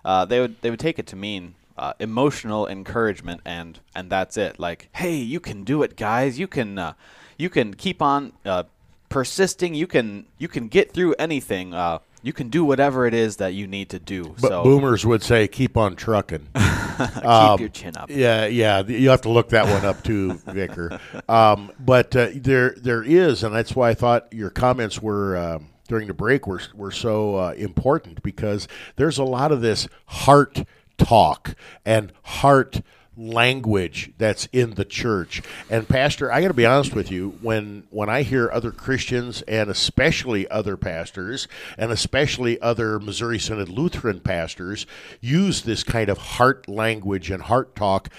[0.05, 4.37] uh, they would they would take it to mean uh, emotional encouragement and and that's
[4.37, 4.59] it.
[4.59, 6.39] Like, hey, you can do it, guys.
[6.39, 6.93] You can uh,
[7.37, 8.63] you can keep on uh,
[9.09, 9.73] persisting.
[9.73, 11.73] You can you can get through anything.
[11.73, 14.35] Uh, you can do whatever it is that you need to do.
[14.39, 18.09] But so boomers would say, "Keep on trucking." keep um, your chin up.
[18.09, 18.81] Yeah, yeah.
[18.81, 20.99] You have to look that one up too, Vicar.
[21.27, 25.37] Um, but uh, there there is, and that's why I thought your comments were.
[25.37, 29.87] Um, during the break were, were so uh, important because there's a lot of this
[30.07, 30.63] heart
[30.97, 32.81] talk and heart
[33.15, 35.41] language that's in the church.
[35.69, 39.41] And pastor, I got to be honest with you, when when I hear other Christians
[39.43, 44.85] and especially other pastors and especially other Missouri Synod Lutheran pastors
[45.21, 48.09] use this kind of heart language and heart talk,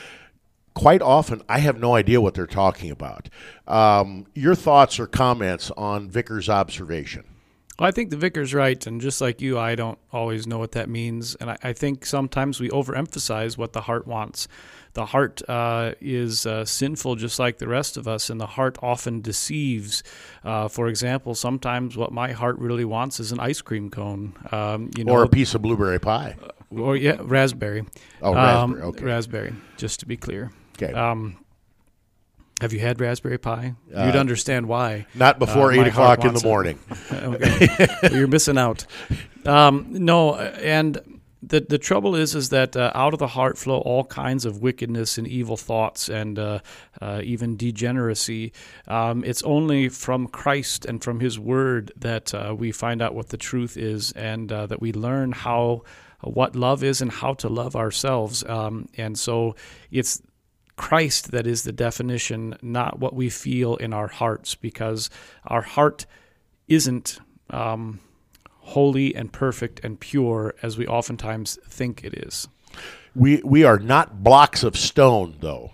[0.74, 3.29] quite often I have no idea what they're talking about.
[3.66, 7.24] Um, your thoughts or comments on Vicar's observation?
[7.79, 10.73] Well, I think the vicar's right, and just like you, I don't always know what
[10.73, 14.47] that means, and I, I think sometimes we overemphasize what the heart wants.
[14.93, 18.79] The heart uh, is uh, sinful, just like the rest of us, and the heart
[18.81, 20.05] often deceives.
[20.45, 24.91] Uh, for example, sometimes what my heart really wants is an ice cream cone, um,
[24.97, 26.37] you know, or a piece of blueberry pie,
[26.71, 27.85] or yeah, raspberry.
[28.23, 28.83] Oh, raspberry.
[28.83, 29.53] Um, okay, raspberry.
[29.77, 30.53] Just to be clear.
[30.77, 30.93] Okay.
[30.93, 31.43] Um,
[32.61, 33.75] have you had raspberry pie?
[33.95, 35.07] Uh, You'd understand why.
[35.14, 36.79] Not before uh, eight o'clock in the morning.
[37.12, 38.87] okay, you're missing out.
[39.45, 43.79] Um, no, and the the trouble is is that uh, out of the heart flow
[43.79, 46.61] all kinds of wickedness and evil thoughts and uh,
[47.01, 48.53] uh, even degeneracy.
[48.88, 53.29] Um, it's only from Christ and from His Word that uh, we find out what
[53.29, 55.83] the truth is, and uh, that we learn how
[56.21, 58.45] what love is and how to love ourselves.
[58.45, 59.57] Um, and so
[59.90, 60.23] it's
[60.77, 65.11] Christ that is the definition, not what we feel in our hearts, because
[65.45, 66.07] our heart
[66.69, 67.19] isn't
[67.51, 68.01] um,
[68.47, 72.49] holy and perfect and pure as we oftentimes think it is.
[73.15, 75.73] We, we are not blocks of stone, though.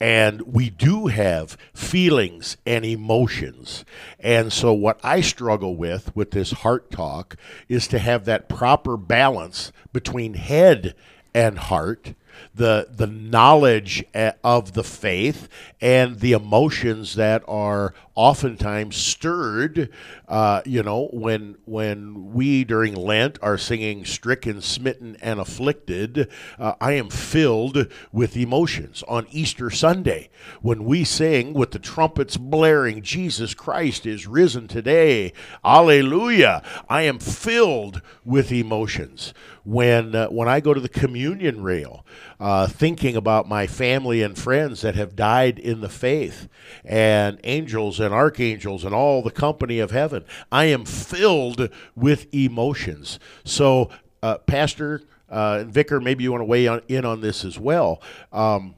[0.00, 3.84] And we do have feelings and emotions.
[4.18, 7.36] And so, what I struggle with with this heart talk
[7.68, 10.94] is to have that proper balance between head
[11.34, 12.14] and heart
[12.54, 15.48] the the knowledge eh, of the faith
[15.80, 19.90] and the emotions that are oftentimes stirred.
[20.32, 26.26] Uh, you know, when when we during Lent are singing "Stricken, Smitten, and Afflicted,"
[26.58, 29.04] uh, I am filled with emotions.
[29.06, 30.30] On Easter Sunday,
[30.62, 36.62] when we sing with the trumpets blaring, "Jesus Christ is risen today," Alleluia!
[36.88, 39.34] I am filled with emotions.
[39.64, 42.06] When uh, when I go to the communion rail,
[42.40, 46.48] uh, thinking about my family and friends that have died in the faith,
[46.86, 50.21] and angels and archangels and all the company of heaven.
[50.50, 53.18] I am filled with emotions.
[53.44, 53.90] So,
[54.22, 57.58] uh, Pastor uh, and Vicar, maybe you want to weigh on, in on this as
[57.58, 58.02] well.
[58.32, 58.74] Um,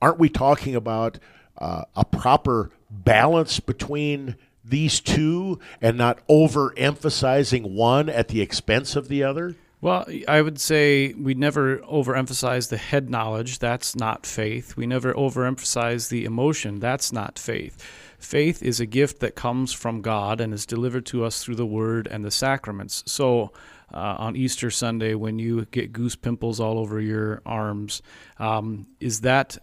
[0.00, 1.18] aren't we talking about
[1.58, 9.08] uh, a proper balance between these two and not overemphasizing one at the expense of
[9.08, 9.56] the other?
[9.80, 13.58] Well, I would say we never overemphasize the head knowledge.
[13.58, 14.78] That's not faith.
[14.78, 16.80] We never overemphasize the emotion.
[16.80, 17.86] That's not faith.
[18.24, 21.66] Faith is a gift that comes from God and is delivered to us through the
[21.66, 23.04] Word and the sacraments.
[23.06, 23.52] So,
[23.92, 28.02] uh, on Easter Sunday, when you get goose pimples all over your arms,
[28.38, 29.58] um, is that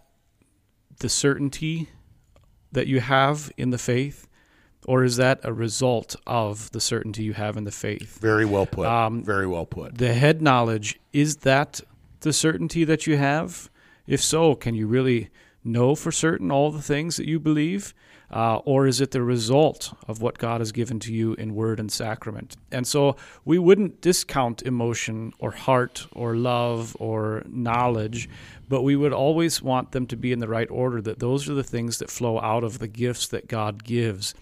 [1.00, 1.90] the certainty
[2.70, 4.28] that you have in the faith?
[4.86, 8.18] Or is that a result of the certainty you have in the faith?
[8.20, 8.86] Very well put.
[8.86, 9.98] Um, Very well put.
[9.98, 11.80] The head knowledge, is that
[12.20, 13.70] the certainty that you have?
[14.06, 15.30] If so, can you really
[15.62, 17.94] know for certain all the things that you believe?
[18.32, 21.78] Uh, or is it the result of what God has given to you in word
[21.78, 22.56] and sacrament?
[22.70, 28.30] And so we wouldn't discount emotion or heart or love or knowledge,
[28.68, 31.54] but we would always want them to be in the right order, that those are
[31.54, 34.34] the things that flow out of the gifts that God gives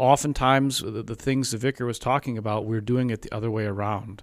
[0.00, 4.22] oftentimes the, things the vicar was talking about, we're doing it the other way around.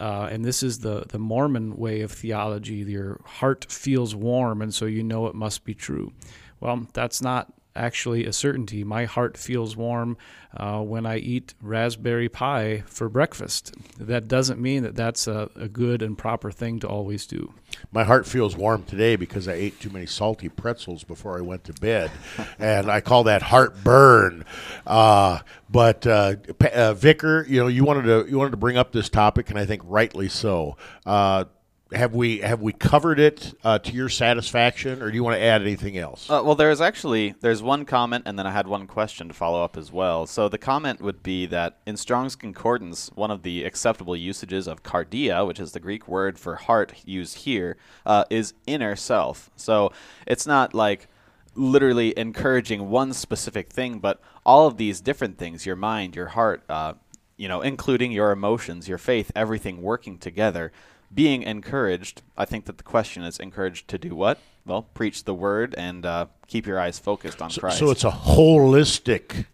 [0.00, 2.76] Uh, and this is the, the Mormon way of theology.
[2.76, 6.12] Your heart feels warm, and so you know it must be true.
[6.60, 8.84] Well, that's not actually a certainty.
[8.84, 10.16] My heart feels warm
[10.56, 13.74] uh, when I eat raspberry pie for breakfast.
[13.98, 17.54] That doesn't mean that that's a, a, good and proper thing to always do.
[17.90, 21.64] My heart feels warm today because I ate too many salty pretzels before I went
[21.64, 22.10] to bed,
[22.58, 24.44] and I call that heartburn.
[24.86, 26.36] Uh, but uh,
[26.74, 29.58] uh, Vicar, you know, you wanted to you wanted to bring up this topic, and
[29.58, 31.44] I think rightly so uh,
[31.92, 35.42] have we have we covered it uh, to your satisfaction, or do you want to
[35.42, 36.28] add anything else?
[36.28, 39.62] Uh, well, there's actually there's one comment, and then I had one question to follow
[39.62, 40.26] up as well.
[40.26, 44.82] So the comment would be that in Strong's Concordance, one of the acceptable usages of
[44.82, 47.76] cardia, which is the Greek word for heart used here,
[48.06, 49.50] uh, is inner self.
[49.56, 49.92] So
[50.26, 51.08] it's not like
[51.54, 56.62] literally encouraging one specific thing, but all of these different things: your mind, your heart,
[56.68, 56.94] uh,
[57.36, 60.72] you know, including your emotions, your faith, everything working together
[61.14, 64.38] being encouraged, I think that the question is encouraged to do what?
[64.64, 67.78] Well, preach the word and uh, keep your eyes focused on so, Christ.
[67.78, 69.46] So it's a holistic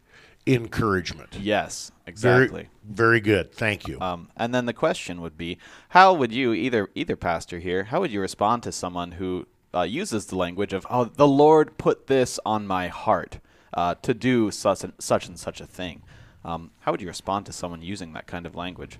[0.46, 1.36] encouragement.
[1.40, 2.62] Yes, exactly.
[2.62, 3.52] Very, very good.
[3.52, 4.00] Thank you.
[4.00, 5.58] Um, and then the question would be,
[5.90, 9.82] how would you, either either pastor here, how would you respond to someone who uh,
[9.82, 13.38] uses the language of, "Oh, the Lord put this on my heart
[13.74, 16.02] uh, to do such and such and such a thing"?
[16.44, 18.98] Um, how would you respond to someone using that kind of language?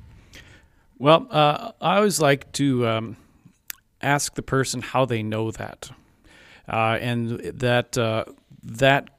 [0.98, 3.16] Well, uh, I always like to um,
[4.02, 5.90] ask the person how they know that,
[6.68, 8.24] uh, and that uh,
[8.64, 9.10] that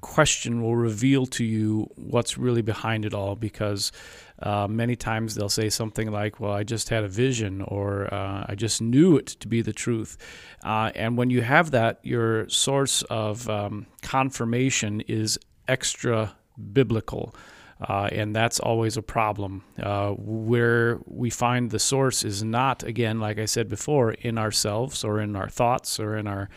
[0.00, 3.34] question will reveal to you what's really behind it all.
[3.34, 3.90] Because
[4.38, 8.46] uh, many times they'll say something like, "Well, I just had a vision," or uh,
[8.48, 10.16] "I just knew it to be the truth."
[10.62, 16.36] Uh, and when you have that, your source of um, confirmation is extra
[16.72, 17.34] biblical.
[17.80, 19.64] Uh, and that's always a problem.
[19.80, 25.04] Uh, where we find the source is not, again, like I said before, in ourselves
[25.04, 26.48] or in our thoughts or in our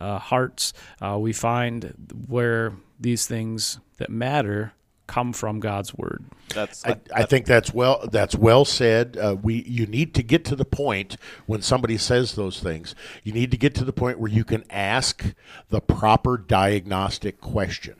[0.00, 0.72] uh, hearts.
[1.00, 1.94] Uh, we find
[2.28, 4.72] where these things that matter
[5.06, 6.24] come from God's word.
[6.54, 9.16] That's, I, I think that's well that's well said.
[9.16, 11.16] Uh, we you need to get to the point
[11.46, 12.94] when somebody says those things.
[13.22, 15.34] You need to get to the point where you can ask
[15.68, 17.96] the proper diagnostic question.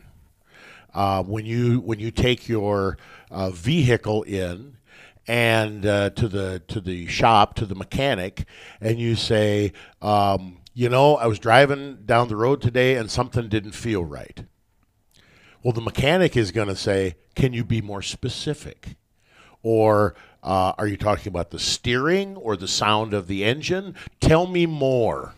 [0.95, 2.97] Uh, when you when you take your
[3.31, 4.77] uh, vehicle in
[5.27, 8.45] and uh, to the to the shop to the mechanic
[8.81, 9.73] and you say
[10.03, 14.45] um, you know I was driving down the road today and something didn't feel right.
[15.63, 18.97] Well the mechanic is going to say can you be more specific?
[19.63, 23.95] Or uh, are you talking about the steering or the sound of the engine?
[24.21, 25.35] Tell me more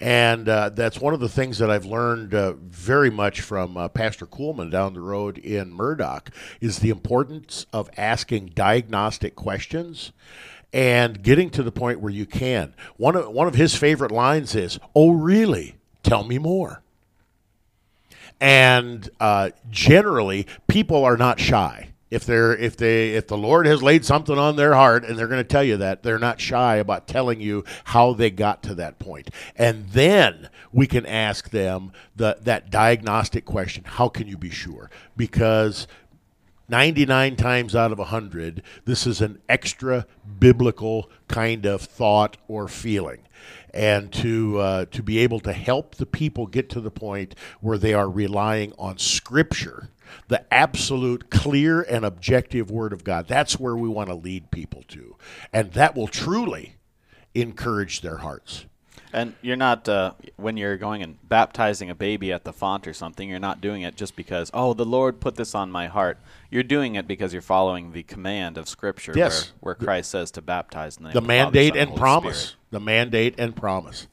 [0.00, 3.88] and uh, that's one of the things that I've learned uh, very much from uh,
[3.88, 6.30] Pastor Kuhlman down the road in Murdock
[6.60, 10.12] is the importance of asking diagnostic questions
[10.72, 12.74] and getting to the point where you can.
[12.96, 15.76] One of, one of his favorite lines is, Oh, really?
[16.02, 16.82] Tell me more.
[18.40, 23.82] And uh, generally, people are not shy if they're if they if the Lord has
[23.82, 26.76] laid something on their heart and they're going to tell you that they're not shy
[26.76, 29.30] about telling you how they got to that point.
[29.56, 34.90] And then we can ask them the that diagnostic question how can you be sure?
[35.16, 35.86] Because
[36.68, 40.06] 99 times out of 100 this is an extra
[40.38, 43.18] biblical kind of thought or feeling
[43.72, 47.78] and to uh, to be able to help the people get to the point where
[47.78, 49.90] they are relying on scripture
[50.28, 53.28] the absolute clear and objective word of God.
[53.28, 55.16] That's where we want to lead people to.
[55.52, 56.74] And that will truly
[57.34, 58.66] encourage their hearts.
[59.12, 62.92] And you're not uh, when you're going and baptizing a baby at the font or
[62.92, 63.28] something.
[63.28, 66.18] You're not doing it just because oh the Lord put this on my heart.
[66.48, 69.52] You're doing it because you're following the command of Scripture, Yes.
[69.58, 71.78] where, where Christ says to baptize in the, name the of the Father, mandate Son,
[71.78, 72.38] and Holy promise.
[72.40, 72.56] Spirit.
[72.70, 74.06] The mandate and promise.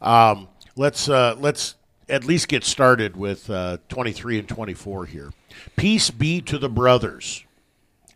[0.00, 1.76] Um, let's uh, let's
[2.08, 5.32] at least get started with uh, 23 and 24 here.
[5.76, 7.44] Peace be to the brothers,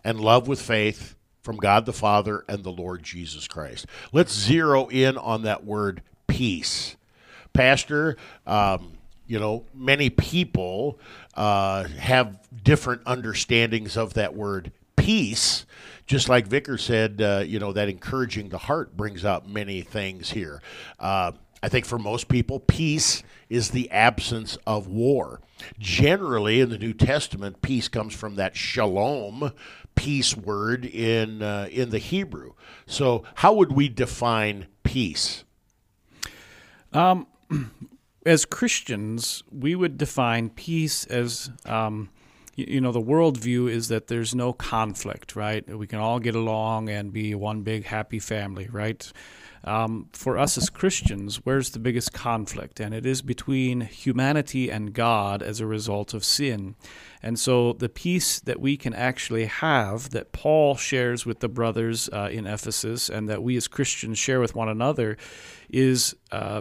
[0.03, 3.87] and love with faith from God the Father and the Lord Jesus Christ.
[4.13, 6.97] Let's zero in on that word peace,
[7.53, 8.17] Pastor.
[8.47, 8.95] Um,
[9.27, 10.99] you know, many people
[11.35, 15.67] uh, have different understandings of that word peace.
[16.07, 20.31] Just like Vicar said, uh, you know, that encouraging the heart brings out many things
[20.31, 20.61] here.
[20.99, 21.33] Uh,
[21.63, 25.41] I think for most people, peace is the absence of war.
[25.79, 29.53] Generally, in the New Testament, peace comes from that shalom
[29.95, 32.53] peace word in uh, in the Hebrew.
[32.87, 35.45] So, how would we define peace?
[38.27, 42.11] as Christians, we would define peace as, um,
[42.57, 45.67] you, know, the worldview is that there's no conflict, right?
[45.77, 49.13] We can all get along and be one big happy family, right?
[49.65, 52.81] Um, for us as Christians, where's the biggest conflict?
[52.81, 56.75] And it is between humanity and God as a result of sin.
[57.23, 62.11] And so the peace that we can actually have, that Paul shares with the brothers
[62.13, 65.17] uh, in Ephesus, and that we as Christians share with one another,
[65.71, 66.61] is uh,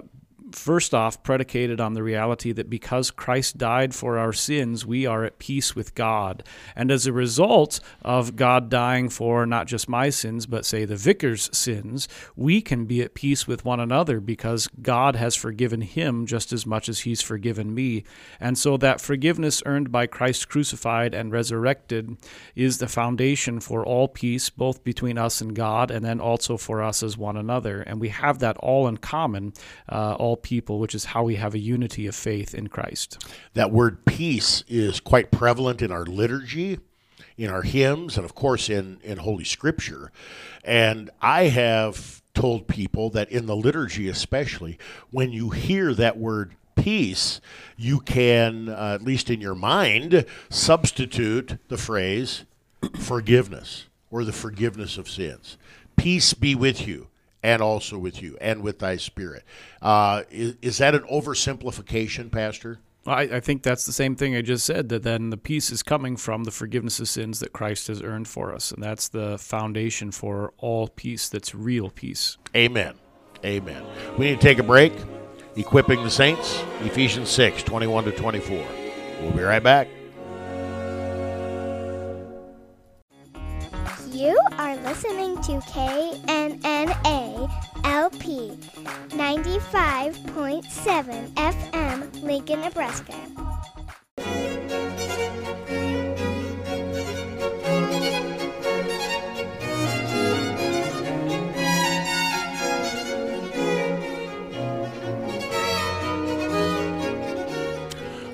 [0.56, 5.24] first off predicated on the reality that because Christ died for our sins, we are
[5.24, 6.44] at peace with God.
[6.76, 10.96] And as a result of God dying for not just my sins, but say the
[10.96, 16.26] vicar's sins, we can be at peace with one another because God has forgiven him
[16.26, 18.04] just as much as he's forgiven me.
[18.40, 22.18] And so that forgiveness earned by Christ crucified and resurrected
[22.56, 26.82] is the foundation for all peace, both between us and God, and then also for
[26.82, 27.82] us as one another.
[27.82, 29.54] And we have that all in common,
[29.90, 33.26] uh, all people, which is how we have a unity of faith in Christ.
[33.54, 36.80] That word peace is quite prevalent in our liturgy,
[37.38, 40.12] in our hymns, and of course in, in Holy Scripture.
[40.64, 44.78] And I have told people that in the liturgy, especially,
[45.12, 47.40] when you hear that word peace,
[47.78, 52.44] you can, uh, at least in your mind, substitute the phrase
[53.00, 55.58] forgiveness or the forgiveness of sins.
[55.96, 57.08] Peace be with you
[57.44, 59.44] and also with you and with thy spirit.
[59.82, 62.80] Uh, is, is that an oversimplification, Pastor?
[63.06, 65.84] I, I think that's the same thing I just said, that then the peace is
[65.84, 68.72] coming from the forgiveness of sins that Christ has earned for us.
[68.72, 72.38] And that's the foundation for all peace that's real peace.
[72.56, 72.96] Amen.
[73.44, 73.84] Amen.
[74.18, 74.94] We need to take a break.
[75.56, 78.66] Equipping the Saints, Ephesians 6, 21 to 24.
[79.22, 79.88] We'll be right back.
[84.24, 87.52] You are listening to KNNA
[87.84, 88.58] LP
[89.10, 93.14] 95.7 FM, Lincoln, Nebraska.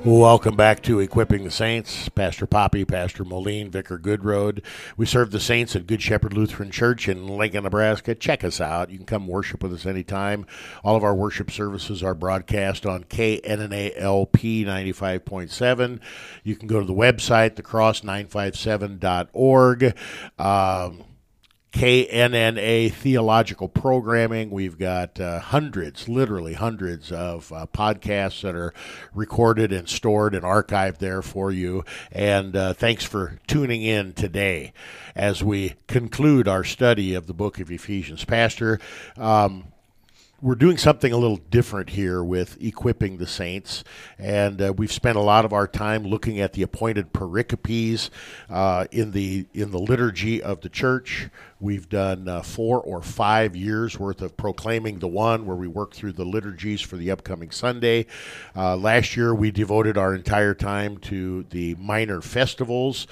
[0.05, 2.07] Welcome back to Equipping the Saints.
[2.07, 4.63] Pastor Poppe, Pastor Moline, Vicar Goodroad.
[4.95, 8.15] We serve the saints at Good Shepherd Lutheran Church in Lincoln, Nebraska.
[8.15, 8.91] Check us out.
[8.91, 10.45] You can come worship with us anytime.
[10.85, 15.99] All of our worship services are broadcast on KNNALP 95.7.
[16.45, 19.97] You can go to the website, thecross957.org.
[20.39, 21.03] Um,
[21.71, 24.49] KNNA theological programming.
[24.49, 28.73] We've got uh, hundreds, literally hundreds of uh, podcasts that are
[29.13, 31.85] recorded and stored and archived there for you.
[32.11, 34.73] And uh, thanks for tuning in today
[35.15, 38.25] as we conclude our study of the book of Ephesians.
[38.25, 38.79] Pastor,
[39.15, 39.65] um,
[40.41, 43.83] we're doing something a little different here with equipping the saints,
[44.17, 48.09] and uh, we've spent a lot of our time looking at the appointed pericopes
[48.49, 51.29] uh, in the in the liturgy of the church.
[51.61, 55.93] We've done uh, four or five years worth of proclaiming the one, where we work
[55.93, 58.05] through the liturgies for the upcoming Sunday.
[58.55, 63.07] Uh, last year, we devoted our entire time to the minor festivals,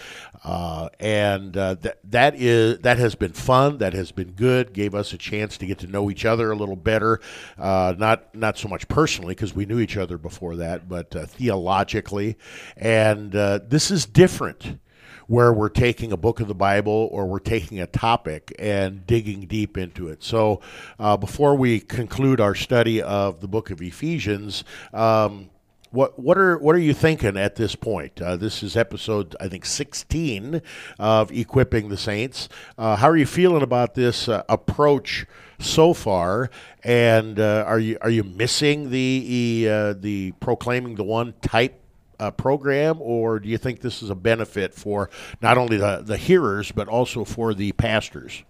[0.48, 3.80] uh, and uh, that that is that has been fun.
[3.80, 4.72] That has been good.
[4.72, 7.20] Gave us a chance to get to know each other a little better.
[7.58, 11.26] Uh, not not so much personally because we knew each other before that, but uh,
[11.26, 12.38] theologically.
[12.78, 14.80] And uh, this is different
[15.28, 19.48] where we're taking a book of the Bible or we're taking a topic and digging
[19.48, 20.24] deep into it.
[20.24, 20.62] So,
[20.98, 25.50] uh, before we conclude our study of the book of Ephesians, um,
[25.92, 28.22] what what are what are you thinking at this point?
[28.22, 30.62] Uh, this is episode I think sixteen
[31.00, 32.50] of equipping the saints.
[32.78, 35.26] Uh, how are you feeling about this uh, approach
[35.60, 36.50] so far?
[36.84, 41.82] And uh, are you are you missing the uh, the proclaiming the one type?
[42.20, 45.08] Uh, program, or do you think this is a benefit for
[45.40, 48.44] not only the, the hearers but also for the pastors?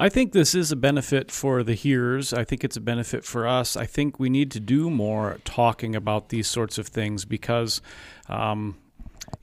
[0.00, 2.32] I think this is a benefit for the hearers.
[2.32, 3.76] I think it's a benefit for us.
[3.76, 7.82] I think we need to do more talking about these sorts of things because
[8.28, 8.76] um,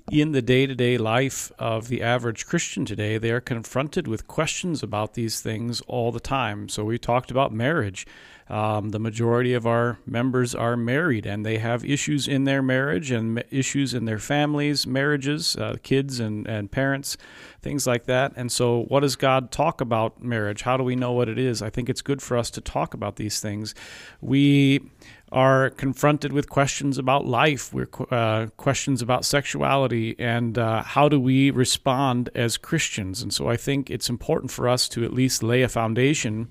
[0.10, 4.30] in the day to day life of the average Christian today, they are confronted with
[4.30, 6.70] questions about these things all the time.
[6.70, 8.08] So we talked about marriage.
[8.48, 13.10] Um, the majority of our members are married and they have issues in their marriage
[13.10, 17.18] and issues in their families, marriages, uh, kids and, and parents,
[17.64, 18.34] things like that.
[18.36, 20.62] And so, what does God talk about marriage?
[20.62, 21.64] How do we know what it is?
[21.64, 23.74] I think it's good for us to talk about these things.
[24.22, 24.92] We
[25.32, 31.20] are confronted with questions about life, we're uh, questions about sexuality, and uh, how do
[31.20, 33.22] we respond as Christians.
[33.22, 36.48] And so I think it's important for us to at least lay a foundation.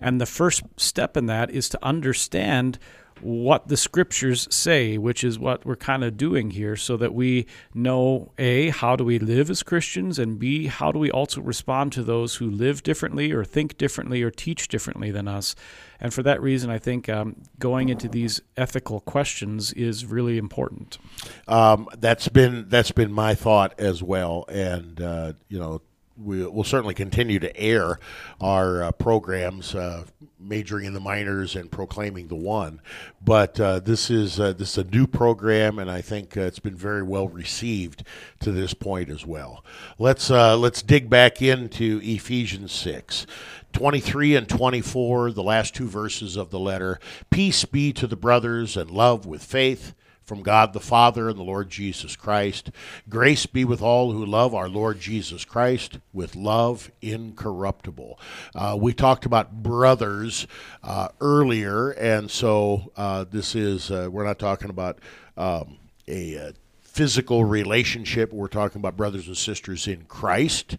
[0.00, 2.78] And the first step in that is to understand
[3.20, 7.46] what the scriptures say, which is what we're kind of doing here, so that we
[7.74, 11.92] know A, how do we live as Christians, and B, how do we also respond
[11.92, 15.54] to those who live differently or think differently or teach differently than us.
[16.00, 20.98] And for that reason, I think um, going into these ethical questions is really important.
[21.46, 25.82] Um, that's been that's been my thought as well, and uh, you know
[26.16, 27.98] we, will certainly continue to air
[28.40, 30.04] our uh, programs, uh,
[30.40, 32.80] majoring in the minors and proclaiming the one.
[33.22, 36.58] But uh, this is uh, this is a new program, and I think uh, it's
[36.58, 38.04] been very well received
[38.40, 39.64] to this point as well.
[39.98, 43.26] Let's uh, let's dig back into Ephesians six.
[43.72, 46.98] 23 and 24, the last two verses of the letter.
[47.30, 49.94] Peace be to the brothers and love with faith
[50.30, 52.70] from God the Father and the Lord Jesus Christ.
[53.08, 58.16] Grace be with all who love our Lord Jesus Christ with love incorruptible.
[58.54, 60.46] Uh, we talked about brothers
[60.84, 65.00] uh, earlier, and so uh, this is, uh, we're not talking about
[65.36, 70.76] um, a uh, physical relationship, we're talking about brothers and sisters in Christ.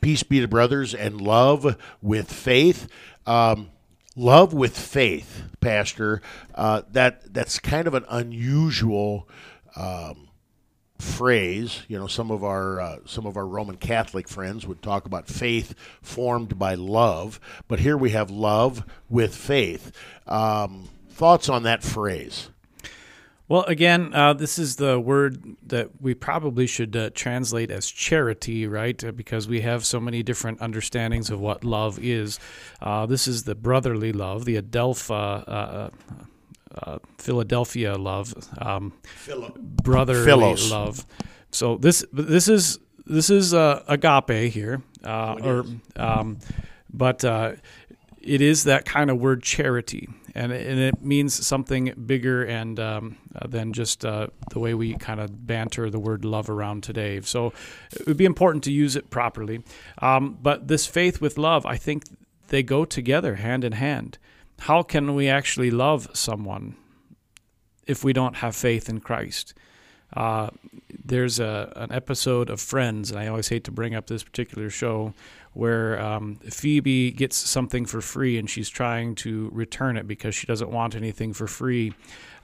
[0.00, 2.86] Peace be to brothers and love with faith.
[3.26, 3.70] Um,
[4.16, 6.22] love with faith, Pastor.
[6.54, 9.28] Uh, that that's kind of an unusual
[9.76, 10.28] um,
[10.98, 11.82] phrase.
[11.88, 15.28] You know, some of our uh, some of our Roman Catholic friends would talk about
[15.28, 19.92] faith formed by love, but here we have love with faith.
[20.26, 22.50] Um, thoughts on that phrase?
[23.46, 28.66] Well, again, uh, this is the word that we probably should uh, translate as charity,
[28.66, 29.02] right?
[29.04, 32.38] Uh, because we have so many different understandings of what love is.
[32.80, 35.44] Uh, this is the brotherly love, the Adelpha.
[35.46, 35.90] Uh,
[36.76, 38.92] uh, Philadelphia love, um,
[39.54, 40.72] brotherly Philos.
[40.72, 41.06] love.
[41.52, 46.40] So this this is this is agape here, or um,
[46.92, 52.44] but it is that kind of word charity and it, and it means something bigger
[52.44, 56.50] and um, uh, than just uh, the way we kind of banter the word love
[56.50, 57.20] around today.
[57.20, 57.52] So
[57.92, 59.62] it would be important to use it properly.
[59.98, 62.04] Um, but this faith with love, I think
[62.48, 64.18] they go together hand in hand.
[64.60, 66.76] How can we actually love someone
[67.86, 69.54] if we don't have faith in Christ?
[70.16, 70.50] Uh,
[71.04, 74.70] there's a, an episode of Friends, and I always hate to bring up this particular
[74.70, 75.12] show,
[75.54, 80.46] where um, Phoebe gets something for free and she's trying to return it because she
[80.46, 81.92] doesn't want anything for free.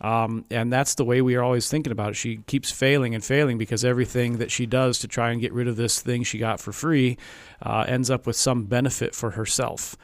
[0.00, 2.14] Um, and that's the way we are always thinking about it.
[2.14, 5.68] She keeps failing and failing because everything that she does to try and get rid
[5.68, 7.18] of this thing she got for free
[7.60, 9.96] uh, ends up with some benefit for herself.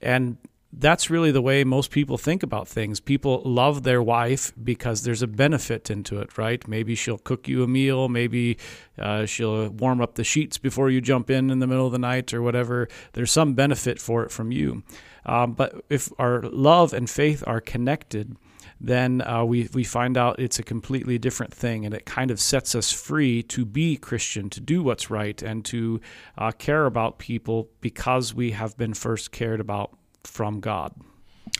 [0.00, 0.38] And
[0.72, 3.00] that's really the way most people think about things.
[3.00, 6.66] People love their wife because there's a benefit into it, right?
[6.68, 8.58] Maybe she'll cook you a meal, maybe
[8.98, 11.98] uh, she'll warm up the sheets before you jump in in the middle of the
[11.98, 12.88] night or whatever.
[13.12, 14.82] There's some benefit for it from you.
[15.24, 18.36] Um, but if our love and faith are connected,
[18.80, 22.38] then uh, we, we find out it's a completely different thing, and it kind of
[22.38, 26.00] sets us free to be Christian, to do what's right, and to
[26.36, 29.96] uh, care about people because we have been first cared about
[30.26, 30.92] from God.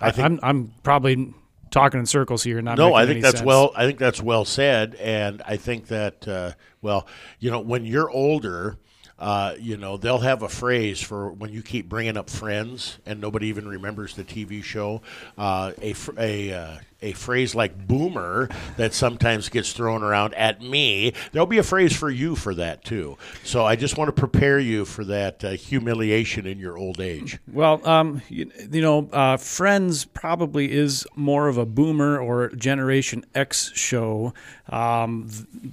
[0.00, 1.32] I think I'm, I'm probably
[1.70, 2.60] talking in circles here.
[2.60, 3.46] Not no, I think that's sense.
[3.46, 3.72] well.
[3.74, 6.52] I think that's well said, and I think that uh,
[6.82, 7.06] well,
[7.38, 8.78] you know, when you're older.
[9.18, 13.18] Uh, you know, they'll have a phrase for when you keep bringing up Friends and
[13.18, 15.00] nobody even remembers the TV show.
[15.38, 21.12] Uh, a, a uh, a phrase like boomer that sometimes gets thrown around at me,
[21.32, 23.16] there'll be a phrase for you for that too.
[23.44, 27.38] So I just want to prepare you for that uh, humiliation in your old age.
[27.52, 33.24] Well, um, you, you know, uh, Friends probably is more of a boomer or Generation
[33.34, 34.32] X show.
[34.68, 35.28] Um,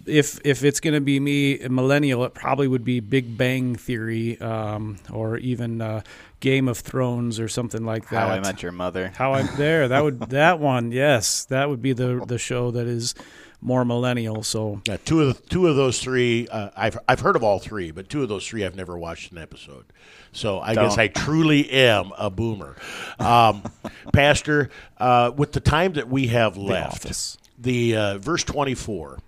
[0.06, 3.76] if if it's going to be me, a millennial, it probably would be Big Bang
[3.76, 6.02] Theory um, or even uh,
[6.44, 8.20] Game of Thrones or something like that.
[8.20, 9.14] How I Met Your Mother.
[9.16, 12.86] How I'm there that would that one yes that would be the the show that
[12.86, 13.16] is
[13.62, 14.44] more millennial.
[14.44, 17.60] So Yeah, two of the, two of those three, uh, I've I've heard of all
[17.60, 19.86] three, but two of those three I've never watched an episode.
[20.34, 21.00] So I guess Don't.
[21.00, 22.76] I truly am a boomer,
[23.20, 23.64] um,
[24.12, 24.70] Pastor.
[24.98, 27.38] Uh, with the time that we have left, Office.
[27.58, 29.20] the uh, verse twenty four.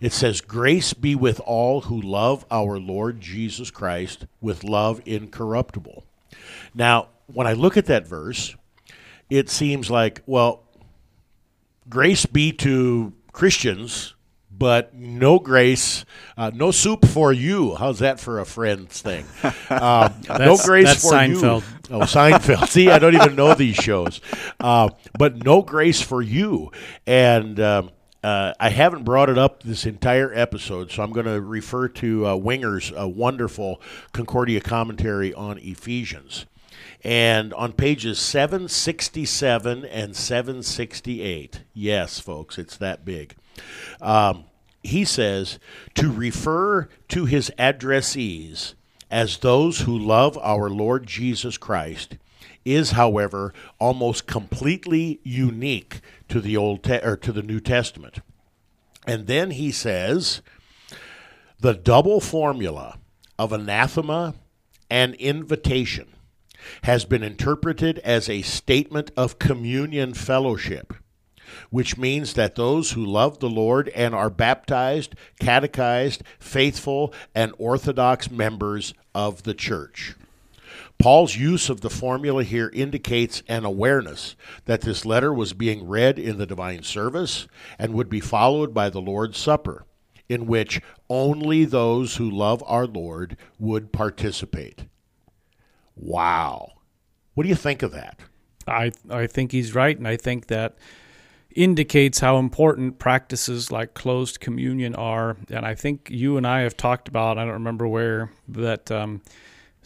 [0.00, 6.04] It says, Grace be with all who love our Lord Jesus Christ with love incorruptible.
[6.74, 8.54] Now, when I look at that verse,
[9.30, 10.64] it seems like, well,
[11.88, 14.14] grace be to Christians,
[14.50, 16.04] but no grace,
[16.36, 17.76] uh, no soup for you.
[17.76, 19.24] How's that for a friend's thing?
[19.70, 21.60] Um, no grace that's for Seinfeld.
[21.90, 21.96] you.
[21.96, 22.68] Oh, Seinfeld.
[22.68, 24.20] See, I don't even know these shows.
[24.58, 26.72] Uh, but no grace for you.
[27.06, 27.90] And um,
[28.28, 32.26] uh, I haven't brought it up this entire episode, so I'm going to refer to
[32.26, 33.80] uh, Winger's uh, wonderful
[34.12, 36.44] Concordia commentary on Ephesians.
[37.02, 43.34] And on pages 767 and 768, yes, folks, it's that big.
[44.02, 44.44] Um,
[44.82, 45.58] he says
[45.94, 48.74] to refer to his addressees
[49.10, 52.18] as those who love our Lord Jesus Christ
[52.66, 58.20] is, however, almost completely unique to the Old Te- or to the New Testament.
[59.06, 60.42] And then he says
[61.60, 62.98] the double formula
[63.38, 64.34] of anathema
[64.90, 66.08] and invitation
[66.82, 70.92] has been interpreted as a statement of communion fellowship,
[71.70, 78.30] which means that those who love the Lord and are baptized, catechized, faithful, and orthodox
[78.30, 80.14] members of the church.
[80.98, 84.34] Paul's use of the formula here indicates an awareness
[84.64, 87.46] that this letter was being read in the divine service
[87.78, 89.84] and would be followed by the Lord's Supper,
[90.28, 94.86] in which only those who love our Lord would participate.
[95.94, 96.72] Wow.
[97.34, 98.18] What do you think of that?
[98.66, 100.76] I I think he's right, and I think that
[101.54, 105.36] indicates how important practices like closed communion are.
[105.50, 107.38] And I think you and I have talked about.
[107.38, 109.22] I don't remember where that um,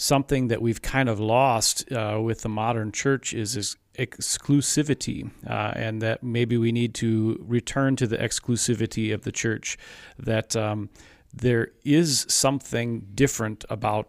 [0.02, 5.72] something that we've kind of lost uh, with the modern church is is exclusivity, uh,
[5.76, 9.78] and that maybe we need to return to the exclusivity of the church.
[10.18, 10.90] That um,
[11.32, 14.08] there is something different about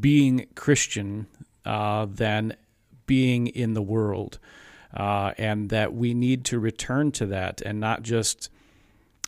[0.00, 1.26] being Christian
[1.64, 2.56] uh, than
[3.06, 4.38] being in the world,
[4.96, 8.50] uh, and that we need to return to that and not just.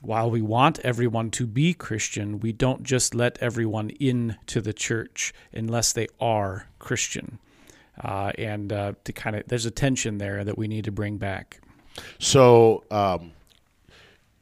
[0.06, 5.34] While we want everyone to be Christian, we don't just let everyone into the church
[5.52, 7.40] unless they are Christian.
[8.00, 11.18] Uh, and uh, to kind of, there's a tension there that we need to bring
[11.18, 11.58] back.
[12.20, 13.32] So um,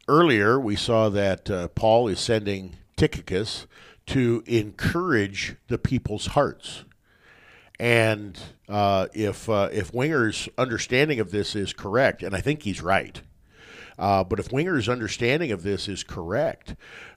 [0.06, 3.66] earlier we saw that uh, Paul is sending Tychicus
[4.08, 6.84] to encourage the people's hearts.
[7.80, 8.38] And
[8.68, 13.22] uh, if uh, if Winger's understanding of this is correct, and I think he's right,
[13.98, 16.74] uh, but if Winger's understanding of this is correct,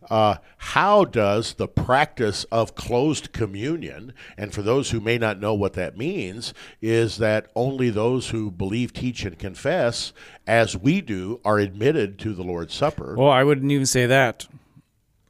[0.09, 5.53] uh, how does the practice of closed communion, and for those who may not know
[5.53, 10.13] what that means, is that only those who believe, teach, and confess,
[10.45, 13.15] as we do, are admitted to the Lord's Supper?
[13.17, 14.47] Well, I wouldn't even say that.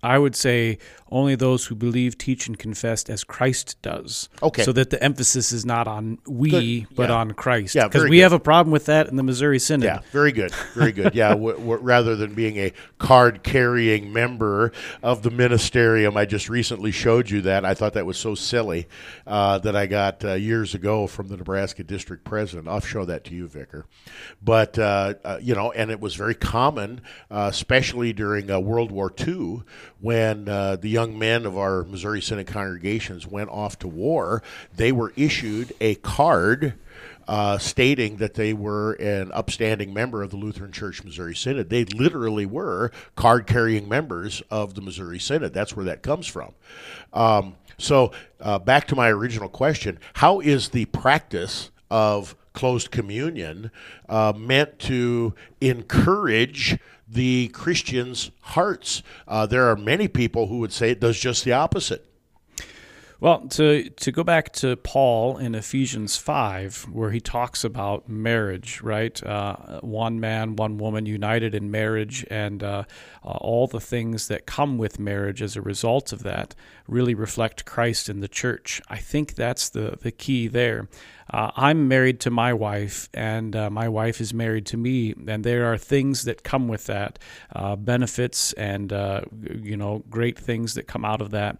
[0.03, 0.77] I would say
[1.09, 4.29] only those who believe, teach, and confess as Christ does.
[4.43, 4.63] Okay.
[4.63, 6.95] So that the emphasis is not on we, Good.
[6.95, 7.15] but Yeah.
[7.15, 7.73] on Christ.
[7.75, 8.23] Yeah, Because we good.
[8.23, 9.85] have a problem with that in the Missouri Synod.
[9.85, 11.15] Yeah, very good, very good.
[11.15, 14.71] Yeah, w- w- rather than being a card-carrying member
[15.01, 17.65] of the ministerium, I just recently showed you that.
[17.65, 18.87] I thought that was so silly
[19.25, 22.67] uh, that I got uh, years ago from the Nebraska district president.
[22.67, 23.85] I'll show that to you, Vicar.
[24.41, 28.91] But uh, uh, you know, and it was very common, uh, especially during uh, World
[28.91, 29.63] War II,
[29.99, 34.43] when uh, the young men of our Missouri Synod congregations went off to war.
[34.75, 36.73] They were issued a card
[37.27, 41.69] uh, stating that they were an upstanding member of the Lutheran Church Missouri Synod.
[41.69, 45.53] They literally were card carrying members of the Missouri Synod.
[45.53, 46.53] That's where that comes from.
[47.11, 53.69] Um, so, uh, back to my original question how is the practice of closed communion
[54.09, 59.03] uh, meant to encourage the Christians' hearts?
[59.27, 62.05] Uh, there are many people who would say it does just the opposite.
[63.19, 68.79] Well, to to go back to Paul in Ephesians five, where he talks about marriage,
[68.81, 69.23] right?
[69.23, 72.83] Uh, one man, one woman, united in marriage, and uh,
[73.23, 76.53] uh, all the things that come with marriage as a result of that
[76.87, 78.83] really reflect Christ in the church.
[78.87, 80.87] I think that's the the key there.
[81.31, 85.43] Uh, I'm married to my wife, and uh, my wife is married to me, and
[85.43, 87.19] there are things that come with that,
[87.53, 88.91] uh, benefits and
[89.41, 91.57] you know great things that come out of that.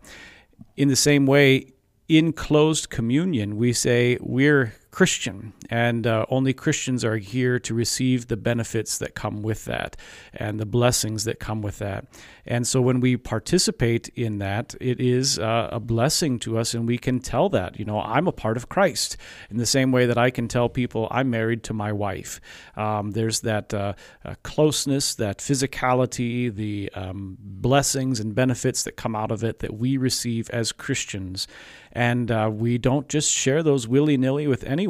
[0.75, 1.73] In the same way,
[2.07, 8.29] in closed communion, we say we're Christian, and uh, only Christians are here to receive
[8.29, 9.95] the benefits that come with that
[10.33, 12.07] and the blessings that come with that.
[12.47, 16.87] And so when we participate in that, it is uh, a blessing to us, and
[16.87, 19.17] we can tell that, you know, I'm a part of Christ
[19.51, 22.41] in the same way that I can tell people I'm married to my wife.
[22.75, 23.93] Um, there's that uh,
[24.25, 29.77] uh closeness, that physicality, the um, blessings and benefits that come out of it that
[29.77, 31.47] we receive as Christians.
[31.91, 34.86] And uh, we don't just share those willy nilly with anyone.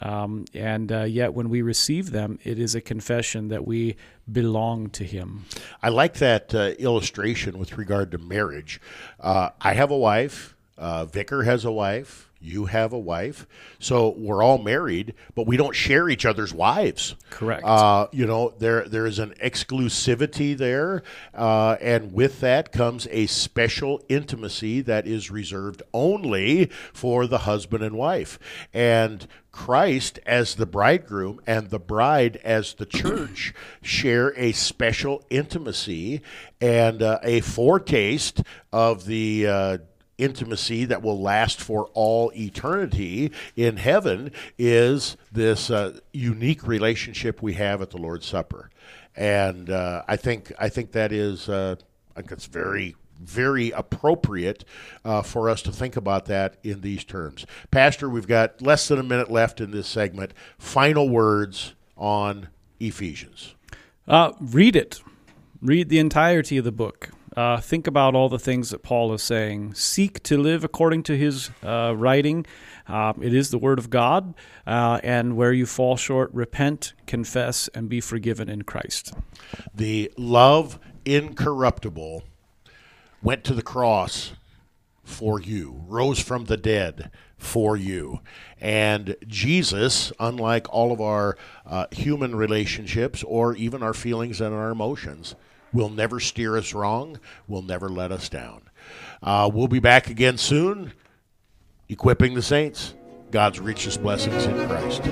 [0.00, 3.96] Um, and uh, yet, when we receive them, it is a confession that we
[4.30, 5.44] belong to Him.
[5.82, 8.80] I like that uh, illustration with regard to marriage.
[9.18, 13.46] Uh, I have a wife, uh, Vicar has a wife you have a wife,
[13.78, 17.14] so we're all married, but we don't share each other's wives.
[17.28, 17.62] Correct.
[17.64, 21.02] Uh, you know, there there is an exclusivity there,
[21.34, 27.84] uh, and with that comes a special intimacy that is reserved only for the husband
[27.84, 28.38] and wife.
[28.72, 36.22] And Christ as the bridegroom and the bride as the church share a special intimacy
[36.60, 39.78] and uh, a foretaste of the uh,
[40.20, 47.54] intimacy that will last for all eternity in heaven is this uh, unique relationship we
[47.54, 48.70] have at the Lord's Supper,
[49.16, 51.76] and uh, I think I think that is uh,
[52.16, 54.64] I think it's very very appropriate
[55.04, 57.46] uh, for us to think about that in these terms.
[57.70, 60.32] Pastor, we've got less than a minute left in this segment.
[60.58, 62.48] Final words on
[62.78, 63.54] Ephesians.
[64.08, 65.02] Uh, read it.
[65.60, 67.10] Read the entirety of the book.
[67.36, 69.74] Uh, think about all the things that Paul is saying.
[69.74, 72.44] Seek to live according to his uh, writing.
[72.88, 74.34] Uh, it is the Word of God.
[74.66, 79.14] Uh, and where you fall short, repent, confess, and be forgiven in Christ.
[79.74, 82.24] The love incorruptible
[83.22, 84.32] went to the cross
[85.04, 88.20] for you, rose from the dead for you.
[88.60, 94.70] And Jesus, unlike all of our uh, human relationships or even our feelings and our
[94.70, 95.34] emotions,
[95.72, 97.18] will never steer us wrong,
[97.48, 98.62] will never let us down.
[99.22, 100.92] Uh, we'll be back again soon,
[101.88, 102.94] equipping the saints.
[103.30, 105.04] God's richest blessings in Christ.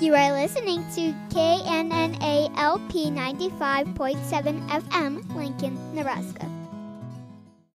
[0.00, 6.57] You are listening to KNNALP 95.7 FM, Lincoln, Nebraska.